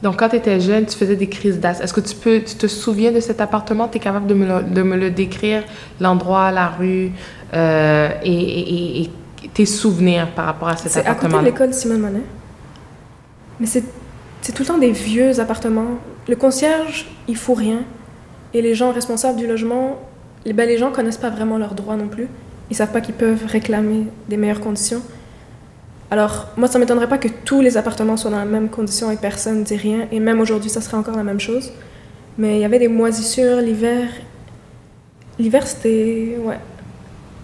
Donc, 0.02 0.18
quand 0.18 0.30
tu 0.30 0.37
étais 0.37 0.58
jeune, 0.58 0.85
tu 0.87 0.96
faisais 0.96 1.14
des 1.14 1.28
crises 1.28 1.61
d'asthme. 1.61 1.85
Est-ce 1.85 1.94
que 1.94 2.00
tu 2.00 2.16
peux, 2.16 2.40
tu 2.40 2.56
te 2.56 2.66
souviens 2.66 3.12
de 3.12 3.20
cet 3.20 3.40
appartement? 3.40 3.87
Tu 3.87 3.98
es 3.98 4.00
capable 4.00 4.26
de 4.26 4.35
me 4.35 4.62
de 4.62 4.82
me 4.82 4.96
le 4.96 5.11
décrire, 5.11 5.62
l'endroit, 6.00 6.50
la 6.50 6.68
rue 6.68 7.12
euh, 7.54 8.10
et, 8.24 9.10
tes 9.54 9.66
souvenirs 9.66 10.30
par 10.34 10.46
rapport 10.46 10.68
à 10.68 10.76
cet 10.76 10.96
appartement? 10.96 11.04
C'est 11.04 11.26
à 11.26 11.28
côté 11.28 11.38
de 11.38 11.50
l'école 11.50 11.74
Simone 11.74 12.00
Monet. 12.00 12.22
Mais 13.60 13.66
c'est 13.66 13.82
tout 14.52 14.62
le 14.62 14.66
temps 14.66 14.78
des 14.78 14.92
vieux 14.92 15.40
appartements. 15.40 15.98
Le 16.28 16.36
concierge, 16.36 17.06
il 17.28 17.36
faut 17.36 17.54
rien. 17.54 17.80
Et 18.54 18.62
les 18.62 18.74
gens 18.74 18.92
responsables 18.92 19.38
du 19.38 19.46
logement, 19.46 19.98
eh 20.44 20.52
ben, 20.52 20.68
les 20.68 20.78
gens 20.78 20.90
connaissent 20.90 21.16
pas 21.16 21.30
vraiment 21.30 21.58
leurs 21.58 21.74
droits 21.74 21.96
non 21.96 22.08
plus. 22.08 22.28
Ils 22.70 22.76
savent 22.76 22.92
pas 22.92 23.00
qu'ils 23.00 23.14
peuvent 23.14 23.44
réclamer 23.46 24.06
des 24.28 24.36
meilleures 24.36 24.60
conditions. 24.60 25.02
Alors, 26.10 26.48
moi, 26.56 26.68
ça 26.68 26.78
ne 26.78 26.84
m'étonnerait 26.84 27.08
pas 27.08 27.18
que 27.18 27.28
tous 27.28 27.60
les 27.60 27.76
appartements 27.76 28.16
soient 28.16 28.30
dans 28.30 28.38
la 28.38 28.44
même 28.44 28.68
condition 28.68 29.10
et 29.10 29.16
personne 29.16 29.60
ne 29.60 29.64
dit 29.64 29.76
rien. 29.76 30.06
Et 30.12 30.20
même 30.20 30.40
aujourd'hui, 30.40 30.68
ça 30.68 30.80
serait 30.80 30.96
encore 30.96 31.16
la 31.16 31.24
même 31.24 31.40
chose. 31.40 31.72
Mais 32.36 32.58
il 32.58 32.60
y 32.60 32.64
avait 32.64 32.78
des 32.78 32.88
moisissures 32.88 33.58
l'hiver. 33.58 34.08
L'hiver, 35.38 35.66
c'était. 35.66 36.36
Ouais. 36.42 36.58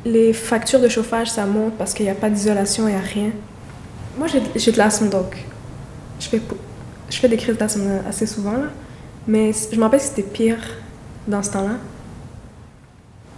Les 0.05 0.33
factures 0.33 0.81
de 0.81 0.89
chauffage, 0.89 1.31
ça 1.31 1.45
monte 1.47 1.75
parce 1.77 1.93
qu'il 1.93 2.07
n'y 2.07 2.11
a 2.11 2.15
pas 2.15 2.31
d'isolation, 2.31 2.87
il 2.89 2.93
n'y 2.93 2.97
a 2.97 3.01
rien. 3.01 3.31
Moi, 4.17 4.27
j'ai 4.57 4.73
de 4.73 4.79
l'asthme, 4.79 5.09
donc 5.09 5.37
je 6.21 6.29
fais, 6.29 6.41
je 7.11 7.17
fais 7.17 7.29
des 7.29 7.37
crises 7.37 7.57
d'asthme 7.57 8.01
assez 8.09 8.27
souvent. 8.27 8.53
Là. 8.53 8.69
Mais 9.27 9.53
je 9.53 9.77
me 9.77 9.83
rappelle 9.83 10.01
que 10.01 10.07
c'était 10.07 10.23
pire 10.23 10.59
dans 11.27 11.43
ce 11.43 11.51
temps-là. 11.53 11.77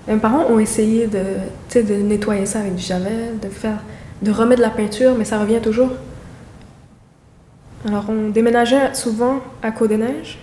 Mes 0.08 0.18
parents 0.18 0.46
ont 0.50 0.58
essayé 0.58 1.06
de, 1.06 1.80
de 1.80 1.94
nettoyer 1.94 2.46
ça 2.46 2.60
avec 2.60 2.74
du 2.74 2.82
javel, 2.82 3.38
de 3.40 3.48
faire 3.48 3.82
de 4.22 4.30
remettre 4.30 4.60
de 4.60 4.66
la 4.66 4.70
peinture, 4.70 5.14
mais 5.16 5.24
ça 5.24 5.38
revient 5.38 5.60
toujours. 5.60 5.90
Alors, 7.86 8.04
on 8.08 8.28
déménageait 8.28 8.94
souvent 8.94 9.40
à 9.62 9.70
Côte-des-Neiges, 9.70 10.38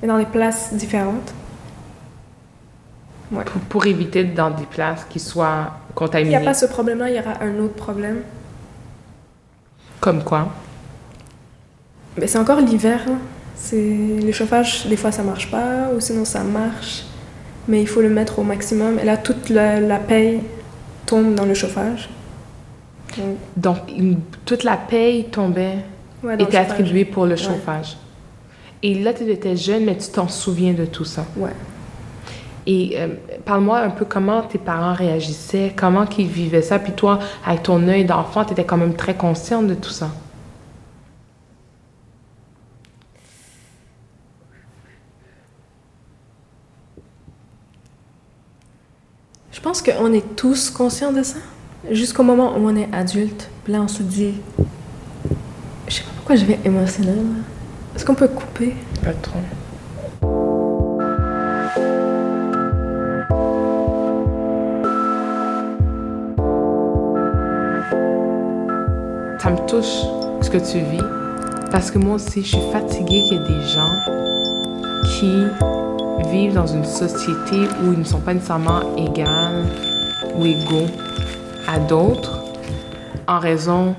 mais 0.00 0.08
dans 0.08 0.18
des 0.18 0.26
places 0.26 0.74
différentes. 0.74 1.32
Pour, 3.68 3.86
éviter 3.86 4.24
dans 4.24 4.50
des 4.50 4.64
places 4.64 5.04
qui 5.08 5.20
soient 5.20 5.72
contaminées. 5.94 6.30
Il 6.30 6.38
n'y 6.38 6.42
a 6.42 6.50
pas 6.50 6.54
ce 6.54 6.66
problème-là, 6.66 7.10
il 7.10 7.16
y 7.16 7.18
aura 7.18 7.42
un 7.42 7.58
autre 7.58 7.74
problème. 7.74 8.22
Comme 10.00 10.22
quoi? 10.24 10.48
Mais 12.16 12.26
c'est 12.26 12.38
encore 12.38 12.60
l'hiver. 12.60 13.00
C'est 13.54 14.20
le 14.22 14.32
chauffage, 14.32 14.86
des 14.86 14.96
fois 14.96 15.12
ça 15.12 15.22
marche 15.22 15.50
pas, 15.50 15.88
ou 15.94 16.00
sinon 16.00 16.24
ça 16.24 16.44
marche, 16.44 17.04
mais 17.66 17.82
il 17.82 17.88
faut 17.88 18.00
le 18.00 18.08
mettre 18.08 18.38
au 18.38 18.44
maximum. 18.44 18.98
Et 19.00 19.04
là, 19.04 19.16
toute 19.16 19.50
la, 19.50 19.80
la 19.80 19.98
paye 19.98 20.40
tombe 21.04 21.34
dans 21.34 21.44
le 21.44 21.54
chauffage. 21.54 22.08
Donc, 23.56 23.78
toute 24.44 24.62
la 24.62 24.76
paye 24.76 25.24
tombait, 25.24 25.78
était 26.38 26.56
attribuée 26.56 27.04
pour 27.04 27.26
le 27.26 27.36
chauffage. 27.36 27.96
Et 28.82 28.94
là, 28.94 29.12
tu 29.12 29.28
étais 29.28 29.56
jeune, 29.56 29.84
mais 29.84 29.96
tu 29.96 30.08
t'en 30.10 30.28
souviens 30.28 30.72
de 30.72 30.84
tout 30.84 31.04
ça. 31.04 31.26
Ouais. 31.36 31.50
Et 32.70 33.00
euh, 33.00 33.08
parle-moi 33.46 33.78
un 33.78 33.88
peu 33.88 34.04
comment 34.04 34.42
tes 34.42 34.58
parents 34.58 34.92
réagissaient, 34.92 35.72
comment 35.74 36.04
ils 36.18 36.26
vivaient 36.26 36.60
ça. 36.60 36.78
Puis 36.78 36.92
toi, 36.92 37.18
avec 37.46 37.62
ton 37.62 37.88
œil 37.88 38.04
d'enfant, 38.04 38.44
tu 38.44 38.52
étais 38.52 38.64
quand 38.64 38.76
même 38.76 38.94
très 38.94 39.14
consciente 39.14 39.66
de 39.66 39.74
tout 39.74 39.88
ça. 39.88 40.10
Je 49.50 49.60
pense 49.62 49.80
qu'on 49.80 50.12
est 50.12 50.36
tous 50.36 50.68
conscients 50.68 51.12
de 51.12 51.22
ça, 51.22 51.38
jusqu'au 51.90 52.22
moment 52.22 52.54
où 52.54 52.68
on 52.68 52.76
est 52.76 52.92
adulte. 52.92 53.48
Puis 53.64 53.72
là, 53.72 53.80
on 53.80 53.88
se 53.88 54.02
dit, 54.02 54.34
je 55.88 55.94
sais 55.94 56.02
pas 56.02 56.10
pourquoi 56.16 56.36
je 56.36 56.44
vais 56.44 56.58
émotionnelle. 56.66 57.24
Est-ce 57.96 58.04
qu'on 58.04 58.14
peut 58.14 58.28
couper? 58.28 58.74
Pas 59.02 59.14
trop. 59.14 59.40
Touche 69.68 70.06
ce 70.40 70.48
que 70.48 70.56
tu 70.56 70.78
vis 70.78 71.04
parce 71.70 71.90
que 71.90 71.98
moi 71.98 72.14
aussi, 72.14 72.42
je 72.42 72.56
suis 72.56 72.72
fatiguée 72.72 73.22
qu'il 73.22 73.34
y 73.34 73.36
ait 73.36 73.48
des 73.48 73.66
gens 73.66 73.92
qui 75.04 75.44
vivent 76.30 76.54
dans 76.54 76.66
une 76.66 76.84
société 76.84 77.68
où 77.82 77.92
ils 77.92 77.98
ne 77.98 78.04
sont 78.04 78.20
pas 78.20 78.32
nécessairement 78.32 78.80
égales 78.96 79.66
ou 80.36 80.46
égaux 80.46 80.86
à 81.66 81.78
d'autres 81.78 82.42
en 83.26 83.38
raison 83.38 83.94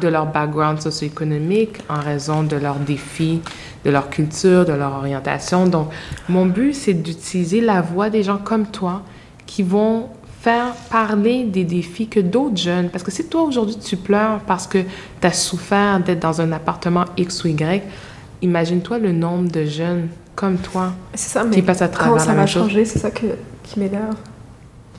de 0.00 0.06
leur 0.06 0.26
background 0.26 0.80
socio-économique, 0.80 1.78
en 1.88 1.98
raison 1.98 2.44
de 2.44 2.54
leurs 2.54 2.78
défis, 2.78 3.40
de 3.84 3.90
leur 3.90 4.10
culture, 4.10 4.64
de 4.64 4.72
leur 4.72 4.92
orientation. 4.92 5.66
Donc, 5.66 5.88
mon 6.28 6.46
but, 6.46 6.72
c'est 6.72 6.94
d'utiliser 6.94 7.60
la 7.60 7.80
voix 7.80 8.10
des 8.10 8.22
gens 8.22 8.38
comme 8.38 8.66
toi 8.66 9.02
qui 9.46 9.64
vont 9.64 10.08
faire 10.40 10.72
parler 10.90 11.44
des 11.44 11.64
défis 11.64 12.08
que 12.08 12.18
d'autres 12.18 12.56
jeunes, 12.56 12.88
parce 12.88 13.04
que 13.04 13.10
si 13.10 13.26
toi 13.26 13.42
aujourd'hui 13.42 13.76
tu 13.76 13.96
pleures 13.96 14.40
parce 14.46 14.66
que 14.66 14.78
tu 14.78 15.26
as 15.26 15.32
souffert 15.32 16.00
d'être 16.00 16.20
dans 16.20 16.40
un 16.40 16.50
appartement 16.52 17.04
X 17.16 17.44
ou 17.44 17.48
Y, 17.48 17.82
imagine-toi 18.40 18.98
le 18.98 19.12
nombre 19.12 19.50
de 19.50 19.66
jeunes 19.66 20.08
comme 20.34 20.56
toi 20.56 20.92
ça, 21.12 21.44
mais 21.44 21.56
qui 21.56 21.62
passent 21.62 21.82
à 21.82 21.88
travers 21.88 22.14
quand 22.14 22.18
ça 22.18 22.26
la 22.28 22.32
va 22.32 22.38
même 22.38 22.46
changer, 22.46 22.86
c'est 22.86 22.98
ça 22.98 23.10
que, 23.10 23.26
qui 23.62 23.78
m'énerve. 23.78 24.16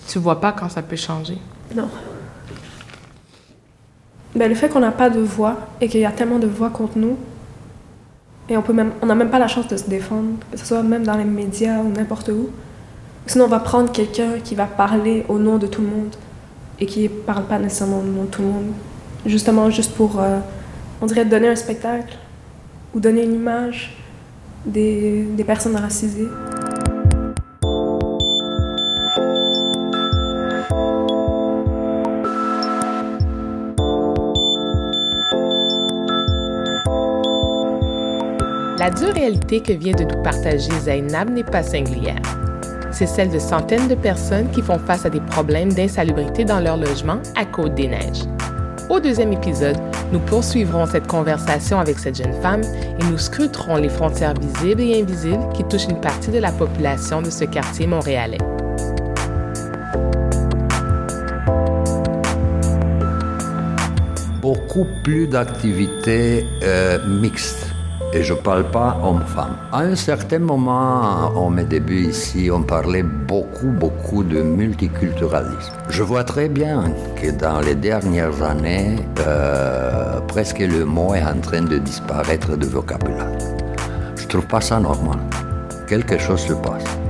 Tu 0.07 0.19
vois 0.19 0.39
pas 0.39 0.51
quand 0.51 0.69
ça 0.69 0.83
peut 0.83 0.95
changer. 0.95 1.37
Non. 1.75 1.89
Ben, 4.35 4.47
le 4.47 4.55
fait 4.55 4.69
qu'on 4.69 4.79
n'a 4.79 4.91
pas 4.91 5.09
de 5.09 5.19
voix 5.19 5.57
et 5.81 5.87
qu'il 5.87 6.01
y 6.01 6.05
a 6.05 6.11
tellement 6.11 6.37
de 6.37 6.47
voix 6.47 6.69
contre 6.69 6.99
nous, 6.99 7.17
et 8.47 8.57
on 8.57 8.61
peut 8.61 8.73
même, 8.73 8.91
on 9.01 9.07
n'a 9.07 9.15
même 9.15 9.31
pas 9.31 9.39
la 9.39 9.47
chance 9.47 9.67
de 9.67 9.77
se 9.77 9.89
défendre, 9.89 10.29
que 10.51 10.57
ce 10.57 10.65
soit 10.65 10.83
même 10.83 11.03
dans 11.03 11.17
les 11.17 11.23
médias 11.23 11.79
ou 11.79 11.91
n'importe 11.91 12.29
où. 12.29 12.49
Sinon, 13.27 13.45
on 13.45 13.49
va 13.49 13.59
prendre 13.59 13.91
quelqu'un 13.91 14.39
qui 14.43 14.55
va 14.55 14.65
parler 14.65 15.25
au 15.29 15.37
nom 15.37 15.57
de 15.57 15.67
tout 15.67 15.81
le 15.81 15.87
monde 15.87 16.15
et 16.79 16.85
qui 16.85 17.07
parle 17.07 17.45
pas 17.45 17.59
nécessairement 17.59 17.99
au 17.99 18.03
nom 18.03 18.23
de 18.23 18.27
tout 18.27 18.41
le 18.41 18.47
monde. 18.47 18.71
Justement, 19.25 19.69
juste 19.69 19.93
pour, 19.93 20.19
euh, 20.19 20.39
on 21.01 21.05
dirait, 21.05 21.25
donner 21.25 21.47
un 21.47 21.55
spectacle 21.55 22.17
ou 22.93 22.99
donner 22.99 23.23
une 23.23 23.35
image 23.35 23.95
des, 24.65 25.23
des 25.23 25.43
personnes 25.43 25.75
racisées. 25.75 26.27
La 38.79 38.89
dure 38.89 39.13
réalité 39.13 39.61
que 39.61 39.73
vient 39.73 39.93
de 39.93 40.05
nous 40.05 40.23
partager 40.23 40.71
Zainab 40.71 41.29
n'est 41.29 41.43
pas 41.43 41.61
singulière. 41.61 42.19
C'est 42.91 43.07
celle 43.07 43.29
de 43.29 43.39
centaines 43.39 43.87
de 43.87 43.95
personnes 43.95 44.49
qui 44.51 44.61
font 44.61 44.77
face 44.77 45.05
à 45.05 45.09
des 45.09 45.21
problèmes 45.21 45.71
d'insalubrité 45.71 46.43
dans 46.43 46.59
leur 46.59 46.77
logement 46.77 47.19
à 47.35 47.45
Côte-des-Neiges. 47.45 48.25
Au 48.89 48.99
deuxième 48.99 49.31
épisode, 49.31 49.77
nous 50.11 50.19
poursuivrons 50.19 50.85
cette 50.85 51.07
conversation 51.07 51.79
avec 51.79 51.97
cette 51.97 52.17
jeune 52.17 52.33
femme 52.41 52.61
et 52.61 53.03
nous 53.09 53.17
scruterons 53.17 53.77
les 53.77 53.87
frontières 53.87 54.33
visibles 54.33 54.81
et 54.81 55.01
invisibles 55.01 55.47
qui 55.53 55.63
touchent 55.63 55.87
une 55.89 56.01
partie 56.01 56.31
de 56.31 56.39
la 56.39 56.51
population 56.51 57.21
de 57.21 57.29
ce 57.29 57.45
quartier 57.45 57.87
montréalais. 57.87 58.37
Beaucoup 64.41 64.87
plus 65.03 65.27
d'activités 65.27 66.45
euh, 66.63 66.99
mixtes. 67.07 67.70
Et 68.13 68.23
je 68.23 68.33
ne 68.33 68.39
parle 68.39 68.69
pas 68.69 68.97
homme-femme. 69.03 69.55
À 69.71 69.79
un 69.79 69.95
certain 69.95 70.39
moment, 70.39 71.31
en 71.33 71.49
mes 71.49 71.63
débuts 71.63 72.07
ici, 72.09 72.49
on 72.51 72.61
parlait 72.61 73.03
beaucoup, 73.03 73.69
beaucoup 73.69 74.23
de 74.23 74.41
multiculturalisme. 74.41 75.73
Je 75.87 76.03
vois 76.03 76.25
très 76.25 76.49
bien 76.49 76.91
que 77.15 77.31
dans 77.31 77.61
les 77.61 77.75
dernières 77.75 78.43
années, 78.43 78.97
euh, 79.25 80.19
presque 80.27 80.59
le 80.59 80.83
mot 80.83 81.15
est 81.15 81.23
en 81.23 81.39
train 81.39 81.61
de 81.61 81.77
disparaître 81.77 82.57
du 82.57 82.67
vocabulaire. 82.67 83.31
Je 84.17 84.23
ne 84.23 84.29
trouve 84.29 84.47
pas 84.47 84.61
ça 84.61 84.77
normal. 84.79 85.19
Quelque 85.87 86.17
chose 86.17 86.41
se 86.41 86.53
passe. 86.53 87.00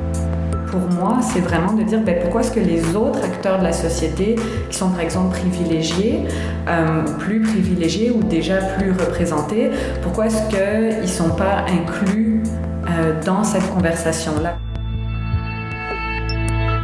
Pour 0.72 0.90
moi, 0.90 1.20
c'est 1.22 1.42
vraiment 1.42 1.74
de 1.74 1.84
dire 1.84 2.00
ben, 2.00 2.18
pourquoi 2.22 2.40
est-ce 2.40 2.52
que 2.52 2.62
les 2.62 2.96
autres 2.96 3.22
acteurs 3.22 3.60
de 3.60 3.64
la 3.66 3.74
société, 3.74 4.38
qui 4.70 4.78
sont 4.78 4.90
par 4.90 5.02
exemple 5.02 5.38
privilégiés, 5.38 6.22
euh, 6.70 7.04
plus 7.20 7.42
privilégiés 7.42 8.10
ou 8.10 8.24
déjà 8.24 8.56
plus 8.56 8.94
représentés, 8.94 9.70
pourquoi 10.02 10.28
est-ce 10.28 10.48
qu'ils 10.50 11.02
ne 11.02 11.08
sont 11.08 11.32
pas 11.32 11.66
inclus 11.68 12.42
euh, 12.90 13.22
dans 13.26 13.44
cette 13.44 13.70
conversation-là? 13.74 14.56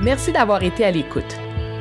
Merci 0.03 0.33
d'avoir 0.33 0.63
été 0.63 0.83
à 0.83 0.91
l'écoute. 0.91 1.37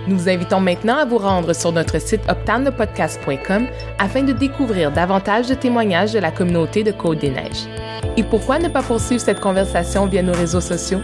Nous 0.07 0.17
vous 0.17 0.29
invitons 0.29 0.61
maintenant 0.61 0.99
à 0.99 1.05
vous 1.05 1.19
rendre 1.19 1.53
sur 1.53 1.73
notre 1.73 2.01
site 2.01 2.23
optanepodcast.com 2.29 3.67
afin 3.99 4.23
de 4.23 4.33
découvrir 4.33 4.93
davantage 4.93 5.49
de 5.49 5.55
témoignages 5.55 6.13
de 6.13 6.21
la 6.21 6.31
communauté 6.31 6.85
de 6.85 6.93
Côte-des-Neiges. 6.93 7.67
Et 8.17 8.23
pourquoi 8.23 8.61
ne 8.61 8.69
pas 8.69 8.83
poursuivre 8.83 9.21
cette 9.21 9.41
conversation 9.41 10.07
via 10.07 10.23
nos 10.23 10.35
réseaux 10.35 10.61
sociaux? 10.61 11.01